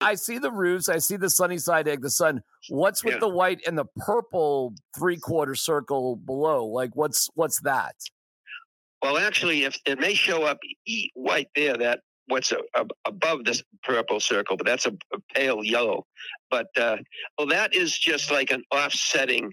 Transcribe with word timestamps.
I 0.00 0.14
see 0.14 0.38
the 0.38 0.50
roofs. 0.50 0.88
I 0.88 0.98
see 0.98 1.16
the 1.16 1.28
sunny 1.30 1.58
side 1.58 1.86
egg, 1.88 2.00
the 2.02 2.10
sun. 2.10 2.42
What's 2.68 3.04
with 3.04 3.14
Yeah. 3.14 3.20
the 3.20 3.28
white 3.28 3.60
and 3.66 3.76
the 3.76 3.84
purple 3.96 4.74
three 4.96 5.18
quarter 5.18 5.54
circle 5.54 6.16
below? 6.16 6.64
Like, 6.66 6.96
what's 6.96 7.28
what's 7.34 7.60
that? 7.62 7.94
Well, 9.02 9.18
actually, 9.18 9.64
if 9.64 9.78
it 9.86 9.98
may 9.98 10.14
show 10.14 10.42
up 10.44 10.58
e- 10.86 11.10
white 11.14 11.48
there, 11.54 11.76
that 11.76 12.00
what's 12.26 12.52
a, 12.52 12.58
a, 12.74 12.86
above 13.06 13.44
this 13.44 13.62
purple 13.82 14.20
circle, 14.20 14.56
but 14.56 14.66
that's 14.66 14.86
a, 14.86 14.92
a 15.12 15.18
pale 15.34 15.64
yellow. 15.64 16.06
But 16.50 16.66
uh, 16.78 16.98
well, 17.38 17.46
that 17.48 17.74
is 17.74 17.98
just 17.98 18.30
like 18.30 18.50
an 18.50 18.62
offsetting. 18.70 19.52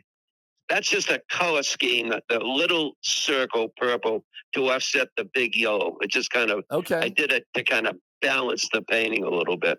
That's 0.70 0.90
just 0.90 1.10
a 1.10 1.22
color 1.32 1.64
scheme. 1.64 2.10
The, 2.10 2.22
the 2.30 2.40
little 2.40 2.94
circle 3.02 3.70
purple 3.78 4.26
to 4.54 4.70
offset 4.70 5.08
the 5.16 5.26
big 5.34 5.56
yellow. 5.56 5.98
It 6.02 6.10
just 6.12 6.30
kind 6.30 6.52
of 6.52 6.64
okay. 6.72 6.98
I 7.00 7.10
did 7.10 7.32
it 7.32 7.46
to 7.56 7.64
kind 7.64 7.88
of 7.88 7.96
balance 8.22 8.68
the 8.74 8.82
painting 8.82 9.24
a 9.24 9.30
little 9.30 9.58
bit. 9.58 9.78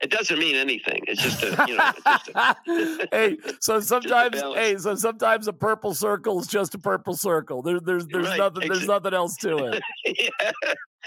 It 0.00 0.10
doesn't 0.10 0.38
mean 0.38 0.56
anything. 0.56 1.02
It's 1.06 1.20
just 1.20 1.42
a 1.42 1.64
you 1.68 1.76
know. 1.76 1.92
Just 2.06 2.30
a, 2.34 3.08
hey, 3.12 3.36
so 3.60 3.80
sometimes, 3.80 4.40
hey, 4.40 4.76
so 4.78 4.94
sometimes 4.94 5.46
a 5.46 5.52
purple 5.52 5.94
circle 5.94 6.40
is 6.40 6.46
just 6.46 6.74
a 6.74 6.78
purple 6.78 7.14
circle. 7.14 7.60
There, 7.60 7.80
there's, 7.80 8.06
there's 8.06 8.26
Right, 8.28 8.38
nothing, 8.38 8.68
there's 8.68 8.86
nothing 8.86 9.12
else 9.12 9.36
to 9.36 9.58
it. 9.58 9.82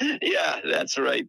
yeah, 0.02 0.17
yeah, 0.22 0.59
that's 0.64 0.98
right. 1.00 1.26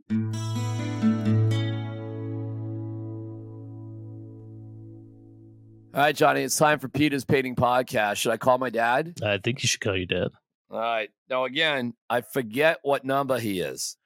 All 5.94 6.00
right, 6.00 6.16
Johnny, 6.16 6.42
it's 6.42 6.56
time 6.56 6.80
for 6.80 6.88
Petah's 6.88 7.24
Painting 7.24 7.54
Podcast. 7.54 8.16
Should 8.16 8.32
I 8.32 8.36
call 8.36 8.58
my 8.58 8.68
dad? 8.68 9.16
I 9.22 9.38
think 9.38 9.62
you 9.62 9.68
should 9.68 9.80
call 9.80 9.96
your 9.96 10.06
dad. 10.06 10.28
All 10.68 10.80
right. 10.80 11.08
Now, 11.30 11.44
again, 11.44 11.94
I 12.10 12.22
forget 12.22 12.78
what 12.82 13.04
number 13.04 13.38
he 13.38 13.60
is, 13.60 13.96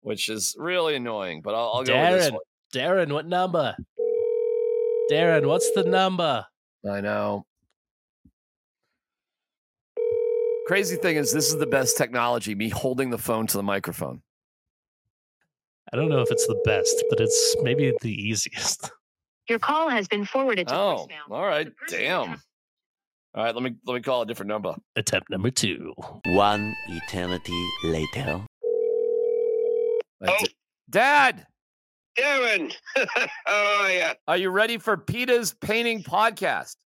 which 0.00 0.28
is 0.28 0.56
really 0.58 0.96
annoying, 0.96 1.40
but 1.40 1.54
I'll, 1.54 1.70
I'll 1.74 1.84
go 1.84 1.98
with 2.00 2.10
this 2.10 2.30
Darren, 2.30 2.36
Darren, 2.74 3.12
what 3.12 3.26
number? 3.26 3.74
Darren, 5.10 5.46
what's 5.46 5.70
the 5.72 5.82
number? 5.84 6.44
I 6.88 7.00
know. 7.00 7.44
Crazy 10.66 10.96
thing 10.96 11.16
is, 11.16 11.32
this 11.32 11.48
is 11.48 11.58
the 11.58 11.66
best 11.66 11.96
technology, 11.96 12.54
me 12.54 12.68
holding 12.68 13.10
the 13.10 13.18
phone 13.18 13.46
to 13.48 13.56
the 13.56 13.62
microphone. 13.62 14.22
I 15.92 15.96
don't 15.96 16.08
know 16.08 16.20
if 16.20 16.30
it's 16.30 16.46
the 16.46 16.60
best, 16.64 17.02
but 17.10 17.18
it's 17.18 17.56
maybe 17.62 17.92
the 18.02 18.12
easiest. 18.12 18.90
Your 19.48 19.58
call 19.58 19.88
has 19.88 20.06
been 20.06 20.24
forwarded 20.24 20.68
to 20.68 20.74
Oh, 20.76 21.06
voicemail. 21.08 21.34
all 21.34 21.44
right. 21.44 21.66
The 21.66 21.72
person 21.72 22.00
you 22.00 22.06
Damn. 22.06 22.42
All 23.34 23.44
right, 23.44 23.54
let 23.54 23.62
me 23.62 23.74
let 23.86 23.94
me 23.94 24.00
call 24.00 24.22
a 24.22 24.26
different 24.26 24.48
number. 24.48 24.74
Attempt 24.96 25.30
number 25.30 25.50
two. 25.50 25.92
One 26.26 26.74
eternity 26.88 27.64
later. 27.84 28.44
Dad, 30.88 31.46
Darren, 32.20 32.72
how 33.46 33.82
are 33.82 33.90
you? 33.90 34.06
are 34.28 34.36
you 34.36 34.50
ready 34.50 34.76
for 34.76 34.96
Petah's 34.96 35.54
Painting 35.54 36.02
Podcast? 36.02 36.76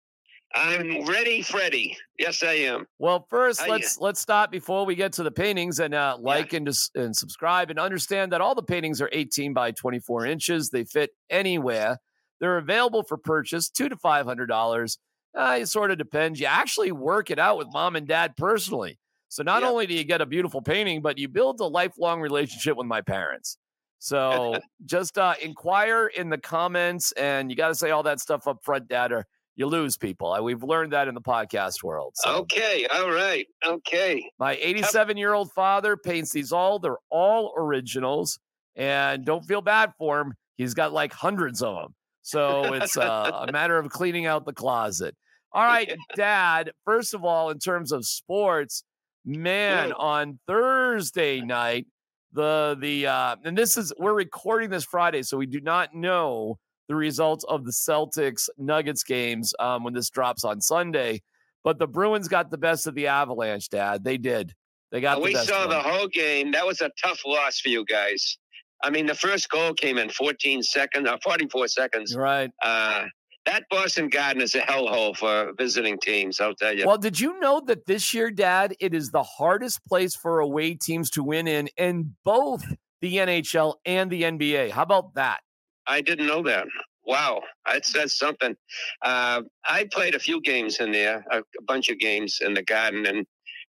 I'm 0.55 1.05
ready, 1.07 1.43
Freddy. 1.43 1.97
Yes, 2.17 2.45
I 2.45 2.53
am. 2.53 2.87
Well, 3.01 3.27
first, 3.29 3.61
How 3.61 3.67
let's 3.69 3.99
let's 3.99 4.21
stop 4.21 4.53
before 4.53 4.87
we 4.87 4.95
get 4.95 5.15
to 5.15 5.25
the 5.25 5.33
paintings 5.33 5.81
and 5.81 5.93
uh, 5.93 6.17
like 6.21 6.53
and 6.53 6.67
dis- 6.67 6.91
and 6.95 7.17
subscribe 7.17 7.71
and 7.71 7.81
understand 7.81 8.31
that 8.31 8.41
all 8.41 8.55
the 8.55 8.63
paintings 8.63 9.01
are 9.01 9.09
18 9.11 9.53
by 9.53 9.73
24 9.73 10.27
inches. 10.27 10.71
They 10.71 10.85
fit 10.85 11.11
anywhere. 11.29 11.99
They're 12.39 12.59
available 12.59 13.03
for 13.03 13.17
purchase, 13.17 13.69
two 13.69 13.89
to 13.89 13.97
five 13.97 14.27
hundred 14.27 14.47
dollars. 14.47 14.99
Uh, 15.37 15.59
it 15.63 15.67
sort 15.67 15.91
of 15.91 15.99
depends. 15.99 16.39
You 16.39 16.47
actually 16.47 16.93
work 16.93 17.33
it 17.33 17.41
out 17.41 17.59
with 17.59 17.67
mom 17.73 17.97
and 17.97 18.07
dad 18.07 18.37
personally. 18.37 19.01
So 19.31 19.43
not 19.43 19.65
only 19.65 19.89
do 19.89 19.95
you 19.95 20.05
get 20.05 20.21
a 20.21 20.27
beautiful 20.27 20.63
painting, 20.63 21.03
but 21.03 21.19
you 21.19 21.27
build 21.27 21.59
a 21.59 21.67
lifelong 21.67 22.21
relationship 22.21 22.77
with 22.77 22.87
my 22.87 23.01
parents. 23.01 23.59
So 24.05 24.59
just 24.85 25.17
uh, 25.17 25.33
inquire 25.43 26.09
in 26.09 26.29
the 26.29 26.37
comments, 26.37 27.13
and 27.13 27.51
you 27.51 27.57
got 27.57 27.69
to 27.69 27.75
say 27.75 27.91
all 27.91 28.03
that 28.03 28.21
stuff 28.21 28.47
up 28.47 28.59
front, 28.63 28.87
Dad, 28.87 29.13
or 29.13 29.27
you 29.57 29.67
lose 29.67 29.97
people. 29.97 30.37
We've 30.43 30.63
learned 30.63 30.93
that 30.93 31.09
in 31.09 31.15
the 31.15 31.23
podcast 31.23 31.83
world. 31.83 32.13
So. 32.17 32.37
Okay, 32.41 32.87
all 32.93 33.11
right. 33.11 33.47
Okay. 33.65 34.31
My 34.39 34.59
87 34.61 35.17
year 35.17 35.33
old 35.33 35.53
father 35.53 35.97
paints 35.97 36.33
these 36.33 36.53
all. 36.53 36.79
They're 36.79 36.99
all 37.11 37.55
originals. 37.57 38.39
And 38.77 39.25
don't 39.25 39.45
feel 39.47 39.63
bad 39.63 39.93
for 39.97 40.21
him. 40.21 40.35
He's 40.59 40.75
got 40.75 40.93
like 40.93 41.15
hundreds 41.15 41.63
of 41.63 41.77
them. 41.77 41.95
So 42.21 42.75
it's 42.75 42.99
uh, 42.99 43.45
a 43.49 43.53
matter 43.53 43.79
of 43.79 43.89
cleaning 43.89 44.27
out 44.27 44.45
the 44.45 44.53
closet. 44.53 45.17
All 45.53 45.65
right, 45.65 45.91
Dad. 46.15 46.73
First 46.85 47.15
of 47.15 47.25
all, 47.25 47.49
in 47.51 47.59
terms 47.59 47.93
of 47.93 48.05
sports, 48.05 48.83
man, 49.25 49.93
on 49.93 50.41
Thursday 50.47 51.41
night, 51.41 51.87
the 52.35 52.77
the 52.81 53.07
uh, 53.07 53.37
and 53.45 53.57
this 53.57 53.77
is 53.77 53.93
we're 53.99 54.15
recording 54.15 54.71
this 54.71 54.85
Friday, 54.85 55.23
so 55.23 55.37
we 55.37 55.47
do 55.47 55.61
not 55.61 55.95
know 55.95 56.59
the 56.89 56.95
results 56.95 57.45
of 57.45 57.65
the 57.65 57.71
Celtics 57.71 58.49
Nuggets 58.59 59.05
games 59.05 59.55
um, 59.59 59.85
when 59.85 59.95
this 59.95 60.11
drops 60.11 60.45
on 60.45 60.61
Sunday. 60.61 61.23
But 61.63 61.79
the 61.79 61.87
Bruins 61.87 62.29
got 62.29 62.51
the 62.51 62.59
best 62.59 62.87
of 62.87 62.95
the 62.95 63.07
Avalanche, 63.07 63.71
Dad. 63.71 64.05
They 64.05 64.19
did. 64.19 64.53
They 64.93 65.01
got 65.01 65.17
the 65.17 65.23
we 65.23 65.33
best. 65.33 65.49
saw 65.49 65.67
the 65.67 65.81
whole 65.81 66.09
game. 66.09 66.53
That 66.53 66.67
was 66.67 66.81
a 66.83 66.91
tough 67.03 67.21
loss 67.25 67.61
for 67.61 67.71
you 67.71 67.85
guys. 67.87 68.37
I 68.83 68.91
mean, 68.91 69.07
the 69.07 69.15
first 69.15 69.49
goal 69.49 69.73
came 69.73 69.97
in 69.97 70.11
14 70.11 70.63
seconds, 70.63 71.09
uh, 71.09 71.17
44 71.23 71.69
seconds. 71.69 72.15
right. 72.15 72.51
Uh, 72.63 73.05
that 73.47 73.65
Boston 73.71 74.09
Garden 74.09 74.43
is 74.43 74.55
a 74.55 74.61
hellhole 74.61 75.17
for 75.17 75.53
visiting 75.57 75.99
teams. 75.99 76.41
I'll 76.41 76.55
tell 76.55 76.77
you. 76.77 76.87
Well, 76.87 76.99
did 76.99 77.21
you 77.21 77.39
know 77.41 77.61
that 77.67 77.87
this 77.87 78.15
year, 78.15 78.31
Dad, 78.31 78.75
it 78.81 78.95
is 78.95 79.11
the 79.11 79.23
hardest 79.23 79.85
place 79.87 80.17
for 80.17 80.41
away 80.41 80.75
teams 80.75 81.11
to 81.11 81.23
win 81.23 81.47
in 81.47 81.69
in 81.77 82.15
both 82.25 82.65
the 83.01 83.17
NHL 83.17 83.75
and 83.85 84.11
the 84.11 84.23
NBA? 84.23 84.71
How 84.71 84.83
about 84.83 85.15
that? 85.15 85.41
I 85.87 86.01
didn't 86.01 86.27
know 86.27 86.43
that. 86.45 86.67
Wow, 87.07 87.43
that 87.67 87.85
says 87.85 88.17
something. 88.17 88.57
Uh, 89.03 89.43
I 89.69 89.87
played 89.93 90.15
a 90.15 90.19
few 90.19 90.41
games 90.41 90.81
in 90.81 90.91
there, 90.91 91.23
a, 91.31 91.41
a 91.41 91.63
bunch 91.67 91.91
of 91.91 91.99
games 91.99 92.39
in 92.41 92.55
the 92.55 92.63
Garden, 92.63 93.05
and 93.05 93.27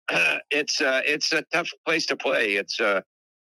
uh, 0.07 0.37
it's 0.51 0.79
uh, 0.79 1.01
it's 1.05 1.33
a 1.33 1.43
tough 1.53 1.69
place 1.85 2.05
to 2.07 2.15
play. 2.15 2.53
It's 2.53 2.79
uh, 2.79 3.01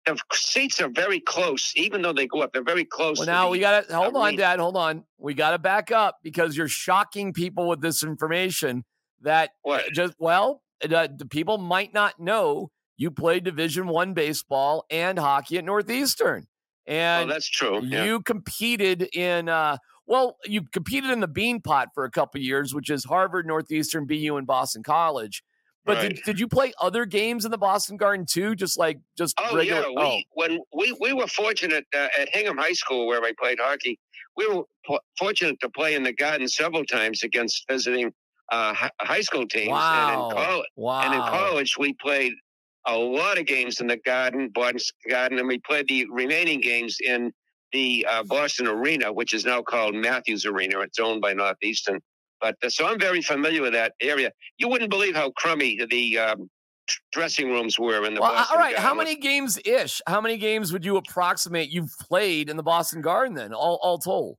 the 0.05 0.17
seats 0.33 0.81
are 0.81 0.89
very 0.89 1.19
close, 1.19 1.71
even 1.75 2.01
though 2.01 2.13
they 2.13 2.27
go 2.27 2.41
up. 2.41 2.51
They're 2.53 2.63
very 2.63 2.85
close. 2.85 3.19
Well, 3.19 3.27
now 3.27 3.49
we 3.49 3.59
got 3.59 3.87
to 3.87 3.95
hold 3.95 4.15
on. 4.15 4.35
Dad. 4.35 4.59
Hold 4.59 4.77
on. 4.77 5.03
We 5.17 5.33
got 5.33 5.51
to 5.51 5.59
back 5.59 5.91
up 5.91 6.17
because 6.23 6.55
you're 6.57 6.67
shocking 6.67 7.33
people 7.33 7.67
with 7.67 7.81
this 7.81 8.03
information 8.03 8.85
that 9.21 9.51
What? 9.61 9.91
just 9.93 10.13
well, 10.19 10.61
uh, 10.83 11.07
the 11.15 11.27
people 11.29 11.57
might 11.57 11.93
not 11.93 12.19
know 12.19 12.71
you 12.97 13.11
played 13.11 13.43
Division 13.43 13.87
One 13.87 14.13
baseball 14.13 14.85
and 14.89 15.19
hockey 15.19 15.57
at 15.57 15.65
Northeastern, 15.65 16.47
Oh, 16.87 16.91
and 16.91 17.29
that's 17.29 17.47
true. 17.49 17.81
Yeah. 17.83 18.05
you 18.05 18.21
competed 18.21 19.03
in. 19.13 19.47
uh 19.49 19.77
well, 20.07 20.37
you 20.45 20.63
competed 20.73 21.11
in 21.11 21.19
the 21.19 21.27
Beanpot 21.27 21.87
for 21.93 22.03
a 22.03 22.09
couple 22.09 22.41
years, 22.41 22.73
which 22.73 22.89
is 22.89 23.03
Harvard, 23.03 23.45
Northeastern, 23.45 24.05
BU, 24.07 24.37
and 24.37 24.47
Boston 24.47 24.81
College. 24.81 25.43
But 25.85 26.01
did, 26.01 26.11
Right. 26.13 26.21
did 26.25 26.39
you 26.39 26.47
play 26.47 26.73
other 26.79 27.05
games 27.05 27.45
in 27.45 27.51
the 27.51 27.57
Boston 27.57 27.97
Garden 27.97 28.25
too? 28.29 28.55
Just 28.55 28.77
like 28.77 28.99
just 29.17 29.39
Oh 29.39 29.55
regular? 29.55 29.81
yeah, 29.81 29.87
we 30.03 30.25
when 30.33 30.59
we 30.73 30.95
we 30.99 31.13
were 31.13 31.27
fortunate 31.27 31.85
uh, 31.95 32.07
at 32.19 32.29
Hingham 32.29 32.57
High 32.57 32.73
School 32.73 33.07
where 33.07 33.21
I 33.23 33.31
played 33.39 33.59
hockey. 33.61 33.97
We 34.35 34.47
were 34.47 34.63
po- 34.85 34.99
fortunate 35.17 35.59
to 35.61 35.69
play 35.69 35.95
in 35.95 36.03
the 36.03 36.13
Garden 36.13 36.47
several 36.47 36.85
times 36.85 37.23
against 37.23 37.65
visiting 37.69 38.13
uh, 38.51 38.73
hi- 38.73 38.91
high 39.01 39.21
school 39.21 39.47
teams. 39.47 39.69
wow, 39.69 40.29
And 40.29 40.31
in 40.31 40.37
college, 40.45 40.67
wow. 40.75 41.01
and 41.01 41.13
in 41.15 41.21
college, 41.21 41.77
we 41.77 41.93
played 41.93 42.33
a 42.87 42.95
lot 42.97 43.37
of 43.37 43.45
games 43.45 43.81
in 43.81 43.87
the 43.87 43.97
Garden, 43.97 44.49
Boston 44.49 44.81
Garden, 45.09 45.39
and 45.39 45.47
we 45.47 45.59
played 45.59 45.87
the 45.87 46.05
remaining 46.11 46.61
games 46.61 46.97
in 47.03 47.31
the 47.73 48.05
uh, 48.09 48.23
Boston 48.23 48.67
Arena, 48.67 49.11
which 49.13 49.33
is 49.33 49.45
now 49.45 49.61
called 49.61 49.93
Matthews 49.95 50.45
Arena. 50.45 50.79
It's 50.81 50.99
owned 50.99 51.21
by 51.21 51.33
Northeastern. 51.33 51.99
But 52.41 52.55
uh, 52.63 52.69
so 52.69 52.87
I'm 52.87 52.99
very 52.99 53.21
familiar 53.21 53.61
with 53.61 53.73
that 53.73 53.93
area. 54.01 54.31
You 54.57 54.69
wouldn't 54.69 54.89
believe 54.89 55.15
how 55.15 55.31
crummy 55.31 55.79
the 55.89 56.17
um, 56.17 56.49
dressing 57.11 57.49
rooms 57.49 57.77
were 57.77 58.05
in 58.05 58.13
the 58.15 58.21
Well, 58.21 58.31
Boston 58.33 58.55
all 58.57 58.63
right. 58.63 58.77
How 58.77 58.93
many 58.93 59.15
games 59.15 59.59
ish? 59.65 60.01
How 60.07 60.21
many 60.21 60.37
games 60.37 60.71
would 60.73 60.85
you 60.85 60.97
approximate 60.97 61.69
you've 61.69 61.95
played 61.99 62.49
in 62.49 62.57
the 62.57 62.63
Boston 62.63 63.01
Garden 63.01 63.35
then, 63.35 63.53
all, 63.53 63.79
all 63.81 63.97
told? 63.97 64.37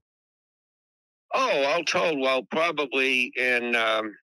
Oh, 1.32 1.64
all 1.64 1.84
told, 1.84 2.18
well, 2.18 2.42
probably 2.42 3.32
in, 3.36 3.76
um, 3.76 4.16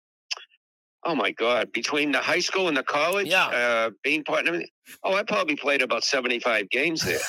oh 1.06 1.16
my 1.16 1.32
God, 1.32 1.72
between 1.72 2.12
the 2.12 2.20
high 2.20 2.42
school 2.42 2.68
and 2.68 2.76
the 2.76 2.84
college, 2.84 3.28
Yeah. 3.28 3.48
uh, 3.48 3.90
Beanpot 4.06 4.40
and 4.40 4.48
everything. 4.50 4.68
Oh, 5.04 5.14
I 5.14 5.24
probably 5.24 5.56
played 5.56 5.82
about 5.82 6.04
75 6.04 6.70
games 6.70 7.02
there. 7.02 7.20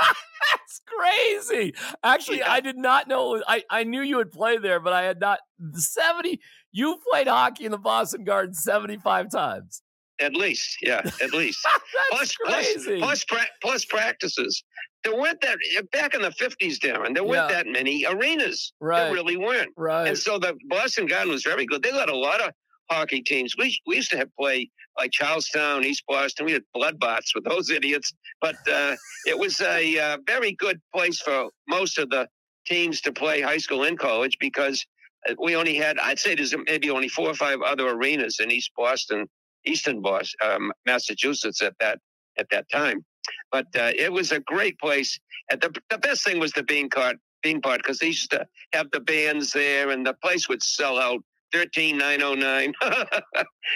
That's 0.00 0.80
crazy. 0.86 1.74
Actually, 2.02 2.38
Yeah. 2.38 2.52
I 2.52 2.60
did 2.60 2.76
not 2.76 3.08
know. 3.08 3.42
I, 3.46 3.62
I 3.70 3.84
knew 3.84 4.02
you 4.02 4.16
would 4.16 4.32
play 4.32 4.58
there, 4.58 4.80
but 4.80 4.92
I 4.92 5.02
had 5.02 5.20
not. 5.20 5.40
70. 5.72 6.40
You 6.72 6.98
played 7.10 7.26
hockey 7.28 7.64
in 7.64 7.70
the 7.70 7.78
Boston 7.78 8.24
Garden 8.24 8.54
75 8.54 9.30
times. 9.30 9.82
at 10.20 10.34
least, 10.34 10.76
yeah, 10.82 11.00
at 11.22 11.32
least. 11.32 11.58
That's 12.20 12.36
plus, 12.36 12.36
plus, 12.44 12.74
crazy. 12.74 12.98
plus, 13.00 13.24
pra- 13.24 13.46
plus 13.62 13.84
practices. 13.84 14.62
There 15.02 15.14
weren't 15.16 15.40
that, 15.42 15.58
eh, 15.76 15.82
back 15.92 16.14
in 16.14 16.22
the 16.22 16.30
50s, 16.30 16.78
Darren, 16.78 17.14
there 17.14 17.24
weren't 17.24 17.50
Yeah. 17.50 17.56
that 17.62 17.66
many 17.66 18.06
arenas. 18.08 18.72
right. 18.80 19.04
There 19.04 19.12
really 19.12 19.36
weren't. 19.36 19.72
right. 19.76 20.08
And 20.08 20.16
so 20.18 20.38
the 20.38 20.56
Boston 20.68 21.06
Garden 21.06 21.30
was 21.32 21.42
very 21.42 21.66
good. 21.66 21.82
They 21.82 21.90
got 21.90 22.08
a 22.10 22.16
lot 22.16 22.40
of 22.40 22.50
hockey 22.90 23.22
teams. 23.22 23.54
We 23.58 23.78
we 23.86 23.96
used 23.96 24.10
to 24.10 24.18
have 24.18 24.28
play 24.38 24.70
like 24.98 25.10
Charlestown, 25.10 25.84
East 25.84 26.04
Boston. 26.06 26.46
We 26.46 26.52
had 26.52 26.62
bloodbaths 26.76 27.34
with 27.34 27.44
those 27.44 27.70
idiots. 27.70 28.12
But 28.40 28.56
uh, 28.70 28.96
it 29.26 29.38
was 29.38 29.60
a 29.60 29.98
uh, 29.98 30.18
very 30.26 30.52
good 30.52 30.80
place 30.94 31.20
for 31.20 31.48
most 31.68 31.98
of 31.98 32.10
the 32.10 32.28
teams 32.66 33.00
to 33.02 33.12
play 33.12 33.40
high 33.40 33.58
school 33.58 33.84
and 33.84 33.98
college 33.98 34.36
because 34.40 34.84
uh, 35.28 35.34
we 35.40 35.56
only 35.56 35.76
had, 35.76 35.98
I'd 35.98 36.18
say 36.18 36.34
there's 36.34 36.54
maybe 36.66 36.90
only 36.90 37.08
four 37.08 37.28
or 37.28 37.34
five 37.34 37.60
other 37.60 37.88
arenas 37.88 38.38
in 38.40 38.50
East 38.50 38.70
Boston, 38.76 39.26
Eastern 39.66 40.00
Boston, 40.00 40.38
um, 40.44 40.72
Massachusetts 40.86 41.62
at 41.62 41.74
that 41.80 41.98
at 42.36 42.48
that 42.50 42.68
time. 42.70 43.04
But 43.52 43.66
uh, 43.76 43.92
it 43.96 44.12
was 44.12 44.32
a 44.32 44.40
great 44.40 44.78
place. 44.78 45.18
And 45.50 45.60
the, 45.60 45.74
the 45.88 45.98
best 45.98 46.24
thing 46.24 46.40
was 46.40 46.52
the 46.52 46.64
bean 46.64 46.90
cart, 46.90 47.16
Beanpot, 47.44 47.78
because 47.78 47.98
they 47.98 48.08
used 48.08 48.30
to 48.32 48.46
have 48.72 48.90
the 48.90 49.00
bands 49.00 49.52
there 49.52 49.90
and 49.90 50.04
the 50.04 50.14
place 50.14 50.48
would 50.48 50.62
sell 50.62 50.98
out 50.98 51.22
13909. 51.54 52.74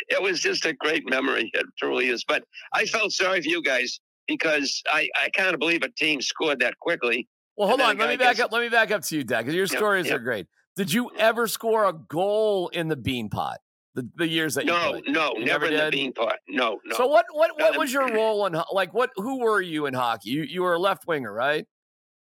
it 0.08 0.22
was 0.22 0.40
just 0.40 0.64
a 0.64 0.72
great 0.72 1.08
memory. 1.08 1.50
It 1.54 1.64
truly 1.78 2.08
is. 2.08 2.24
But 2.24 2.44
I 2.72 2.84
felt 2.86 3.12
sorry 3.12 3.40
for 3.40 3.48
you 3.48 3.62
guys 3.62 4.00
because 4.26 4.82
I, 4.88 5.08
I 5.16 5.28
can't 5.30 5.58
believe 5.58 5.82
a 5.82 5.90
team 5.90 6.20
scored 6.20 6.60
that 6.60 6.78
quickly. 6.80 7.28
Well, 7.56 7.68
hold 7.68 7.80
on. 7.80 7.96
Let 7.96 8.08
me 8.08 8.16
back 8.16 8.36
guess, 8.36 8.44
up. 8.46 8.52
Let 8.52 8.62
me 8.62 8.68
back 8.68 8.90
up 8.90 9.02
to 9.02 9.16
you, 9.16 9.24
Dad, 9.24 9.42
because 9.42 9.54
your 9.54 9.66
stories 9.66 10.10
are 10.10 10.18
great. 10.18 10.46
Did 10.76 10.92
you 10.92 11.10
ever 11.18 11.48
score 11.48 11.86
a 11.86 11.92
goal 11.92 12.68
in 12.68 12.88
the 12.88 12.96
Beanpot? 12.96 13.56
The, 13.94 14.08
the 14.16 14.28
years 14.28 14.54
that 14.54 14.64
no, 14.64 14.76
you 14.76 14.90
played? 14.90 15.04
no, 15.08 15.32
you 15.36 15.44
never, 15.44 15.68
never 15.68 15.86
in 15.86 15.90
the 15.90 16.12
Beanpot. 16.12 16.34
No, 16.48 16.78
no. 16.84 16.96
So 16.96 17.08
what 17.08 17.24
what 17.32 17.50
what 17.58 17.76
was 17.76 17.92
your 17.92 18.06
role 18.12 18.46
in 18.46 18.60
like 18.72 18.94
what 18.94 19.10
who 19.16 19.40
were 19.40 19.60
you 19.60 19.86
in 19.86 19.94
hockey? 19.94 20.30
You 20.30 20.42
you 20.42 20.62
were 20.62 20.74
a 20.74 20.78
left 20.78 21.06
winger, 21.08 21.32
right? 21.32 21.66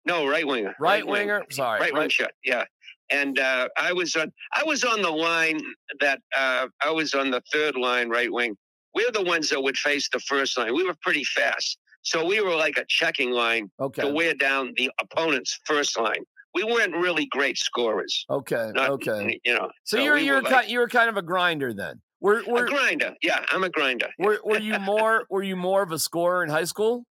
No, 0.06 0.28
right 0.28 0.46
winger. 0.46 0.76
Right, 0.78 1.02
right 1.02 1.06
winger. 1.06 1.38
winger. 1.38 1.46
Sorry, 1.50 1.80
right, 1.80 1.92
right 1.92 2.00
wing 2.02 2.10
shot. 2.10 2.30
Yeah, 2.44 2.64
and 3.10 3.38
uh, 3.38 3.68
I 3.76 3.92
was 3.92 4.16
on 4.16 4.32
I 4.54 4.64
was 4.64 4.84
on 4.84 5.02
the 5.02 5.10
line 5.10 5.60
that 6.00 6.20
uh, 6.36 6.68
I 6.82 6.90
was 6.90 7.14
on 7.14 7.30
the 7.30 7.42
third 7.52 7.76
line, 7.76 8.08
right 8.08 8.32
wing. 8.32 8.56
We're 8.94 9.10
the 9.10 9.24
ones 9.24 9.48
that 9.50 9.62
would 9.62 9.76
face 9.76 10.08
the 10.12 10.20
first 10.20 10.56
line. 10.56 10.74
We 10.74 10.84
were 10.84 10.96
pretty 11.02 11.24
fast, 11.24 11.78
so 12.02 12.24
we 12.24 12.40
were 12.40 12.54
like 12.54 12.78
a 12.78 12.84
checking 12.88 13.32
line 13.32 13.70
okay. 13.80 14.02
to 14.02 14.12
wear 14.12 14.34
down 14.34 14.72
the 14.76 14.90
opponent's 15.00 15.58
first 15.66 15.98
line 15.98 16.24
we 16.54 16.62
weren't 16.62 16.94
really 16.94 17.26
great 17.26 17.58
scorers. 17.58 18.24
Okay. 18.30 18.70
Not, 18.74 18.90
okay. 18.90 19.40
You 19.44 19.54
know. 19.54 19.70
So, 19.82 19.96
so 19.96 20.02
you're 20.02 20.14
we 20.14 20.24
you're 20.24 20.40
like, 20.40 20.52
kind, 20.52 20.70
you 20.70 20.78
were 20.78 20.88
kind 20.88 21.08
of 21.08 21.16
a 21.16 21.22
grinder 21.22 21.74
then. 21.74 22.00
We're, 22.20 22.42
we're, 22.46 22.64
a 22.64 22.68
grinder. 22.68 23.14
Yeah, 23.20 23.44
I'm 23.50 23.64
a 23.64 23.68
grinder. 23.68 24.08
Were, 24.18 24.40
were 24.44 24.58
you 24.58 24.78
more 24.78 25.24
were 25.28 25.42
you 25.42 25.56
more 25.56 25.82
of 25.82 25.92
a 25.92 25.98
scorer 25.98 26.42
in 26.42 26.48
high 26.48 26.64
school? 26.64 27.04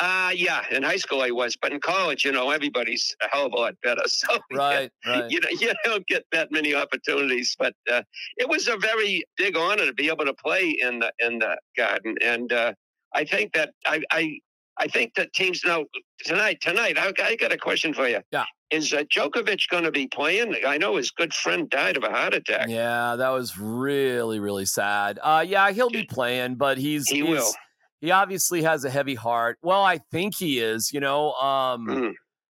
Uh 0.00 0.32
yeah, 0.34 0.62
in 0.70 0.82
high 0.82 0.96
school 0.96 1.20
I 1.20 1.30
was, 1.30 1.56
but 1.56 1.72
in 1.72 1.80
college, 1.80 2.24
you 2.24 2.32
know, 2.32 2.50
everybody's 2.50 3.14
a 3.22 3.28
hell 3.28 3.46
of 3.46 3.52
a 3.52 3.56
lot 3.56 3.74
better. 3.82 4.02
So 4.08 4.38
right, 4.52 4.90
yeah, 5.04 5.20
right. 5.20 5.30
you 5.30 5.40
know, 5.40 5.48
you 5.50 5.72
don't 5.84 6.06
get 6.06 6.24
that 6.32 6.50
many 6.50 6.74
opportunities. 6.74 7.54
But 7.58 7.74
uh, 7.90 8.02
it 8.38 8.48
was 8.48 8.66
a 8.66 8.76
very 8.76 9.24
big 9.36 9.56
honor 9.56 9.84
to 9.86 9.92
be 9.92 10.08
able 10.08 10.24
to 10.24 10.34
play 10.34 10.70
in 10.70 11.00
the 11.00 11.12
in 11.18 11.38
the 11.38 11.58
garden, 11.76 12.16
and 12.24 12.52
uh, 12.52 12.72
I 13.14 13.24
think 13.24 13.52
that 13.52 13.72
I, 13.86 14.02
I 14.10 14.38
I 14.78 14.88
think 14.88 15.14
that 15.14 15.32
teams 15.34 15.62
now 15.64 15.84
tonight. 16.24 16.60
Tonight, 16.60 16.98
I, 16.98 17.12
I 17.22 17.36
got 17.36 17.52
a 17.52 17.58
question 17.58 17.92
for 17.92 18.08
you. 18.08 18.20
Yeah, 18.32 18.44
is 18.70 18.92
uh, 18.92 19.04
Djokovic 19.14 19.68
going 19.68 19.84
to 19.84 19.92
be 19.92 20.06
playing? 20.06 20.56
I 20.66 20.78
know 20.78 20.96
his 20.96 21.10
good 21.10 21.34
friend 21.34 21.68
died 21.68 21.96
of 21.96 22.04
a 22.04 22.10
heart 22.10 22.34
attack. 22.34 22.68
Yeah, 22.68 23.16
that 23.16 23.30
was 23.30 23.58
really 23.58 24.40
really 24.40 24.66
sad. 24.66 25.18
Uh, 25.22 25.44
yeah, 25.46 25.70
he'll 25.70 25.90
be 25.90 26.04
playing, 26.04 26.54
but 26.54 26.78
he's 26.78 27.08
he 27.08 27.20
he's, 27.20 27.28
will. 27.28 27.52
He 28.00 28.10
obviously 28.10 28.62
has 28.62 28.84
a 28.84 28.90
heavy 28.90 29.14
heart. 29.14 29.58
Well, 29.62 29.82
I 29.82 29.98
think 30.10 30.34
he 30.36 30.58
is. 30.58 30.92
You 30.92 31.00
know, 31.00 31.32
um, 31.32 31.86
mm. 31.86 32.12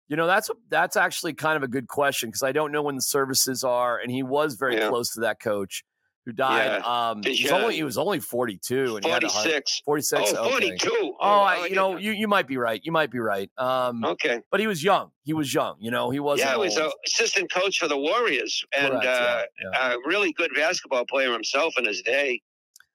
you 0.08 0.16
know 0.16 0.26
that's 0.26 0.50
that's 0.68 0.96
actually 0.96 1.34
kind 1.34 1.56
of 1.56 1.62
a 1.62 1.68
good 1.68 1.88
question 1.88 2.28
because 2.28 2.42
I 2.42 2.52
don't 2.52 2.72
know 2.72 2.82
when 2.82 2.96
the 2.96 3.02
services 3.02 3.64
are, 3.64 3.98
and 3.98 4.10
he 4.10 4.22
was 4.22 4.54
very 4.54 4.76
yeah. 4.76 4.88
close 4.88 5.12
to 5.14 5.20
that 5.20 5.40
coach 5.40 5.84
who 6.24 6.32
died. 6.32 6.80
Yeah. 6.84 7.10
Um, 7.10 7.22
he 7.22 7.44
was, 7.44 7.52
only, 7.52 7.74
he 7.76 7.82
was 7.82 7.98
only 7.98 8.20
42 8.20 8.96
and 8.96 9.04
46. 9.04 9.82
46. 9.84 10.34
Oh, 10.36 10.50
42. 10.50 10.90
Oh, 10.92 11.16
oh 11.20 11.40
I, 11.40 11.66
you 11.66 11.74
know, 11.74 11.96
you, 11.96 12.12
you 12.12 12.28
might 12.28 12.46
be 12.46 12.56
right. 12.56 12.80
You 12.84 12.92
might 12.92 13.10
be 13.10 13.18
right. 13.18 13.50
Um, 13.58 14.04
okay. 14.04 14.40
But 14.50 14.60
he 14.60 14.66
was 14.66 14.82
young. 14.82 15.10
He 15.24 15.32
was 15.32 15.52
young. 15.52 15.76
You 15.80 15.90
know, 15.90 16.10
he 16.10 16.20
wasn't. 16.20 16.50
Yeah, 16.50 16.54
he 16.54 16.60
was 16.60 16.76
an 16.76 16.90
assistant 17.06 17.52
coach 17.52 17.78
for 17.78 17.88
the 17.88 17.98
Warriors 17.98 18.64
and 18.76 18.92
Correct, 18.92 19.06
uh, 19.06 19.42
yeah, 19.62 19.70
yeah. 19.72 19.94
a 19.94 19.96
really 20.06 20.32
good 20.32 20.50
basketball 20.54 21.04
player 21.06 21.32
himself 21.32 21.74
in 21.76 21.84
his 21.84 22.02
day. 22.02 22.40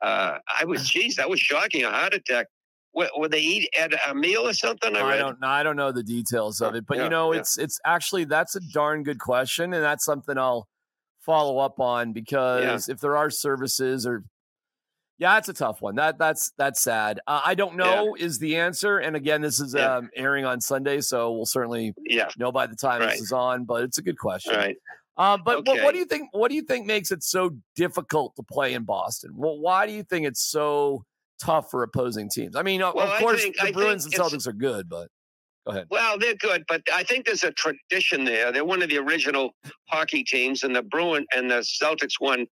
Uh, 0.02 0.38
I 0.60 0.66
was, 0.66 0.88
geez, 0.90 1.16
that 1.16 1.30
was 1.30 1.40
shocking. 1.40 1.84
A 1.84 1.92
heart 1.92 2.14
attack. 2.14 2.48
Would 2.94 3.32
they 3.32 3.42
eat 3.42 3.70
at 3.80 3.94
a 4.10 4.16
meal 4.16 4.48
or 4.48 4.54
something? 4.54 4.96
I, 4.96 5.02
I 5.02 5.18
don't 5.18 5.40
know. 5.40 5.48
I 5.48 5.62
don't 5.62 5.76
know 5.76 5.92
the 5.92 6.02
details 6.02 6.62
of 6.62 6.74
it, 6.74 6.88
but 6.88 6.98
yeah, 6.98 7.04
you 7.04 7.10
know, 7.12 7.32
it's 7.32 7.60
it's 7.60 7.80
actually 7.86 8.26
that's 8.26 8.56
a 8.56 8.60
darn 8.74 9.04
good 9.04 9.20
question, 9.20 9.72
and 9.74 9.84
that's 9.84 10.04
something 10.04 10.36
I'll 10.36 10.68
follow 11.20 11.60
up 11.60 11.80
on 11.80 12.12
because 12.12 12.88
yeah. 12.88 12.94
if 12.94 13.00
there 13.00 13.16
are 13.16 13.30
services 13.30 14.08
or 14.08 14.24
yeah, 15.20 15.38
it's 15.38 15.50
a 15.50 15.54
tough 15.54 15.82
one. 15.82 15.96
That 15.96 16.18
that's 16.18 16.52
that's 16.58 16.82
sad. 16.82 17.20
Uh, 17.28 17.42
I 17.44 17.56
don't 17.56 17.76
know 17.76 18.16
yeah. 18.16 18.26
is 18.26 18.40
the 18.40 18.56
answer. 18.56 19.00
And 19.00 19.16
again, 19.16 19.42
this 19.42 19.60
is 19.60 19.74
yeah. 19.74 19.98
um, 19.98 20.10
airing 20.16 20.46
on 20.46 20.62
Sunday, 20.62 21.02
so 21.02 21.32
we'll 21.32 21.46
certainly 21.46 21.94
yeah. 22.06 22.30
know 22.38 22.52
by 22.52 22.68
the 22.68 22.76
time 22.76 23.02
right. 23.02 23.12
this 23.12 23.22
is 23.22 23.32
on. 23.32 23.66
But 23.66 23.84
it's 23.84 23.98
a 23.98 24.04
good 24.04 24.18
question. 24.18 24.56
Right. 24.56 24.78
Um, 25.18 25.42
but, 25.44 25.58
okay. 25.60 25.74
but 25.76 25.84
what 25.84 25.94
do 25.94 26.00
you 26.00 26.06
think? 26.06 26.30
What 26.32 26.50
do 26.50 26.56
you 26.56 26.62
think 26.62 26.86
makes 26.86 27.12
it 27.12 27.24
so 27.24 27.52
difficult 27.76 28.36
to 28.36 28.44
play 28.44 28.74
in 28.74 28.84
Boston? 28.84 29.32
Well, 29.36 29.58
why 29.58 29.88
do 29.88 29.94
you 29.94 30.04
think 30.04 30.28
it's 30.28 30.44
so 30.44 31.04
tough 31.42 31.72
for 31.72 31.84
opposing 31.84 32.30
teams? 32.30 32.56
I 32.56 32.62
mean, 32.62 32.82
well, 32.82 33.00
of 33.00 33.20
course, 33.20 33.42
think, 33.42 33.58
the 33.60 33.72
Bruins 33.72 34.06
and 34.06 34.14
Celtics 34.14 34.48
are 34.48 34.54
good, 34.54 34.88
but 34.88 35.10
Go 35.68 35.74
ahead. 35.74 35.88
Well, 35.92 36.18
they're 36.18 36.36
good, 36.36 36.64
but 36.70 36.82
I 36.94 37.04
think 37.04 37.26
there's 37.26 37.44
a 37.44 37.52
tradition 37.52 38.24
there. 38.24 38.54
They're 38.54 38.64
one 38.64 38.82
of 38.82 38.90
the 38.90 39.00
original 39.00 39.52
hockey 39.90 40.24
teams, 40.24 40.64
and 40.64 40.74
the 40.74 40.82
Bruin 40.82 41.26
and 41.36 41.52
the 41.52 41.56
Celtics 41.56 42.22
won 42.22 42.48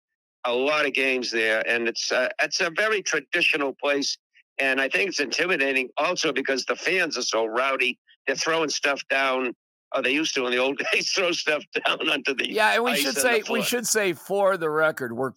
a 0.45 0.53
lot 0.53 0.85
of 0.85 0.95
games 0.95 1.31
there, 1.31 1.63
and 1.69 1.87
it's 1.87 2.11
uh, 2.11 2.29
it's 2.43 2.61
a 2.61 2.71
very 2.71 3.03
traditional 3.03 3.73
place. 3.81 4.19
And 4.59 4.81
I 4.81 4.89
think 4.89 5.11
it's 5.11 5.21
intimidating 5.21 5.91
also 5.97 6.33
because 6.33 6.65
the 6.65 6.75
fans 6.75 7.17
are 7.17 7.23
so 7.23 7.47
rowdy. 7.47 7.99
They're 8.27 8.37
throwing 8.37 8.69
stuff 8.69 9.01
down. 9.09 9.55
Oh, 9.95 10.03
they 10.03 10.13
used 10.13 10.35
to 10.35 10.45
in 10.47 10.53
the 10.53 10.59
old 10.59 10.81
days 10.93 11.11
throw 11.11 11.33
stuff 11.33 11.63
down 11.87 12.09
onto 12.09 12.35
the 12.35 12.51
yeah. 12.51 12.75
And 12.75 12.85
we 12.85 12.97
should 12.97 13.17
say 13.17 13.43
we 13.49 13.63
should 13.63 13.87
say 13.87 14.13
for 14.13 14.57
the 14.57 14.69
record, 14.69 15.13
we're 15.13 15.33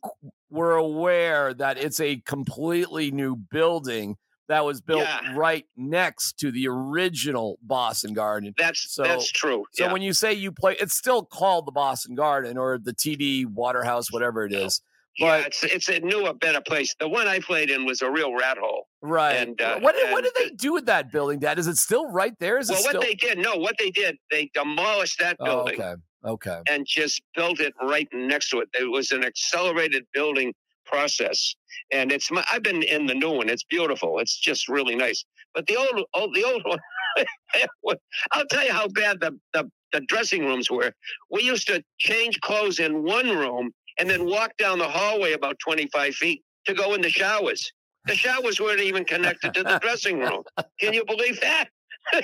we're 0.50 0.76
aware 0.76 1.54
that 1.54 1.78
it's 1.78 2.00
a 2.00 2.18
completely 2.18 3.12
new 3.12 3.36
building 3.36 4.18
that 4.48 4.64
was 4.64 4.82
built 4.82 5.02
yeah. 5.02 5.34
right 5.36 5.66
next 5.76 6.40
to 6.40 6.52
the 6.52 6.68
original 6.68 7.60
Boston 7.62 8.14
Garden. 8.14 8.54
That's 8.58 8.94
so, 8.94 9.04
that's 9.04 9.30
true. 9.32 9.66
So 9.74 9.86
yeah. 9.86 9.94
when 9.94 10.02
you 10.02 10.14
say 10.14 10.34
you 10.34 10.52
play, 10.52 10.76
it's 10.80 10.96
still 10.96 11.24
called 11.24 11.68
the 11.68 11.72
Boston 11.72 12.16
Garden 12.16 12.58
or 12.58 12.78
the 12.78 12.94
TD 12.94 13.46
Waterhouse, 13.46 14.12
whatever 14.12 14.46
it 14.46 14.54
is. 14.54 14.82
But 15.20 15.26
yeah, 15.26 15.46
it's 15.48 15.64
it's 15.64 15.90
a 15.90 16.00
newer, 16.00 16.34
better 16.34 16.62
place. 16.62 16.96
The 17.00 17.10
one 17.10 17.28
I 17.28 17.40
played 17.40 17.70
in 17.70 17.86
was 17.86 18.02
a 18.02 18.10
real 18.10 18.34
rat 18.36 18.58
hole. 18.58 18.87
Right. 19.02 19.34
And 19.34 19.62
uh, 19.62 19.80
what 19.80 19.96
did, 19.96 20.06
and, 20.06 20.14
what 20.14 20.24
did 20.24 20.34
they 20.36 20.50
do 20.50 20.74
with 20.74 20.88
that 20.88 21.12
building, 21.12 21.40
Dad? 21.40 21.60
Is 21.60 21.68
it 21.68 21.78
still 21.78 22.10
right 22.10 22.34
there? 22.40 22.58
Is 22.58 22.70
well, 22.70 22.80
it 22.80 22.96
what 22.96 23.02
they 23.02 23.14
did, 23.14 23.38
no, 23.38 23.56
what 23.56 23.76
they 23.78 23.92
did, 23.92 24.18
they 24.32 24.50
demolished 24.54 25.20
that 25.20 25.38
building. 25.38 25.80
Oh, 25.80 25.84
okay. 25.84 26.02
Okay. 26.26 26.62
And 26.68 26.86
just 26.86 27.22
built 27.36 27.60
it 27.60 27.74
right 27.82 28.08
next 28.12 28.50
to 28.50 28.60
it. 28.60 28.70
It 28.78 28.90
was 28.90 29.12
an 29.12 29.24
accelerated 29.24 30.06
building 30.14 30.54
process. 30.86 31.56
And 31.92 32.12
it's 32.12 32.32
my, 32.32 32.44
I've 32.52 32.64
been 32.64 32.82
in 32.82 33.06
the 33.06 33.14
new 33.14 33.32
one. 33.32 33.50
It's 33.50 33.64
beautiful. 33.64 34.20
It's 34.20 34.38
just 34.38 34.68
really 34.68 34.96
nice. 34.96 35.24
But 35.54 35.68
the 35.68 35.78
old, 35.78 36.06
old 36.14 36.36
the 36.36 36.44
old 36.44 36.64
one, 36.66 36.80
I'll 38.32 38.46
tell 38.48 38.66
you 38.66 38.74
how 38.74 38.88
bad 38.88 39.20
the, 39.20 39.38
the 39.54 39.70
the 39.94 40.02
dressing 40.02 40.46
rooms 40.46 40.70
were. 40.70 40.92
We 41.32 41.44
used 41.44 41.68
to 41.68 41.84
change 42.00 42.40
clothes 42.42 42.80
in 42.80 43.04
one 43.04 43.30
room 43.30 43.72
and 43.98 44.10
then 44.10 44.26
walk 44.26 44.56
down 44.58 44.80
the 44.80 44.88
hallway 44.88 45.34
about 45.34 45.58
25 45.60 46.16
feet 46.16 46.44
to 46.66 46.74
go 46.74 46.94
in 46.94 47.02
the 47.02 47.10
showers. 47.10 47.72
The 48.08 48.16
showers 48.16 48.60
weren't 48.60 48.80
even 48.82 49.06
connected 49.06 49.54
to 49.54 49.64
the 49.64 49.80
dressing 49.82 50.20
room. 50.20 50.44
Can 50.80 50.94
you 50.94 51.04
believe 51.06 51.40
that? 51.42 51.70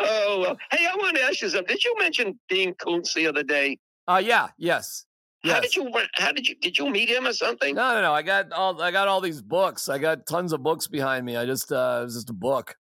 oh, 0.00 0.40
well. 0.40 0.58
hey, 0.70 0.86
I 0.86 0.96
want 0.96 1.16
to 1.16 1.22
ask 1.22 1.40
you 1.42 1.48
something. 1.48 1.74
Did 1.74 1.84
you 1.84 1.94
mention 1.98 2.38
Dean 2.48 2.74
Koontz 2.74 3.14
the 3.14 3.26
other 3.26 3.42
day? 3.42 3.78
Uh, 4.08 4.20
yeah, 4.24 4.48
yes. 4.58 5.04
Yes. 5.42 5.54
How 5.54 5.60
did 5.60 5.76
you? 5.76 5.92
How 6.14 6.32
did 6.32 6.46
you? 6.48 6.54
Did 6.60 6.78
you 6.78 6.90
meet 6.90 7.08
him 7.08 7.26
or 7.26 7.32
something? 7.32 7.74
No, 7.74 7.94
no, 7.94 8.02
no. 8.02 8.12
I 8.12 8.20
got 8.22 8.52
all. 8.52 8.82
I 8.82 8.90
got 8.90 9.08
all 9.08 9.22
these 9.22 9.40
books. 9.40 9.88
I 9.88 9.96
got 9.98 10.26
tons 10.26 10.52
of 10.52 10.62
books 10.62 10.86
behind 10.86 11.24
me. 11.24 11.36
I 11.36 11.46
just. 11.46 11.72
uh 11.72 12.00
It 12.02 12.04
was 12.04 12.14
just 12.14 12.28
a 12.30 12.34
book. 12.34 12.74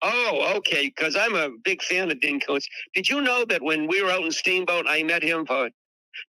Oh, 0.00 0.54
okay. 0.56 0.86
Because 0.86 1.16
I'm 1.16 1.34
a 1.34 1.50
big 1.64 1.82
fan 1.82 2.10
of 2.10 2.20
Dean 2.20 2.40
Koontz. 2.40 2.66
Did 2.94 3.08
you 3.08 3.20
know 3.20 3.44
that 3.46 3.60
when 3.62 3.88
we 3.88 4.02
were 4.02 4.10
out 4.10 4.22
in 4.24 4.30
Steamboat, 4.32 4.86
I 4.88 5.02
met 5.02 5.22
him 5.22 5.44
for 5.44 5.68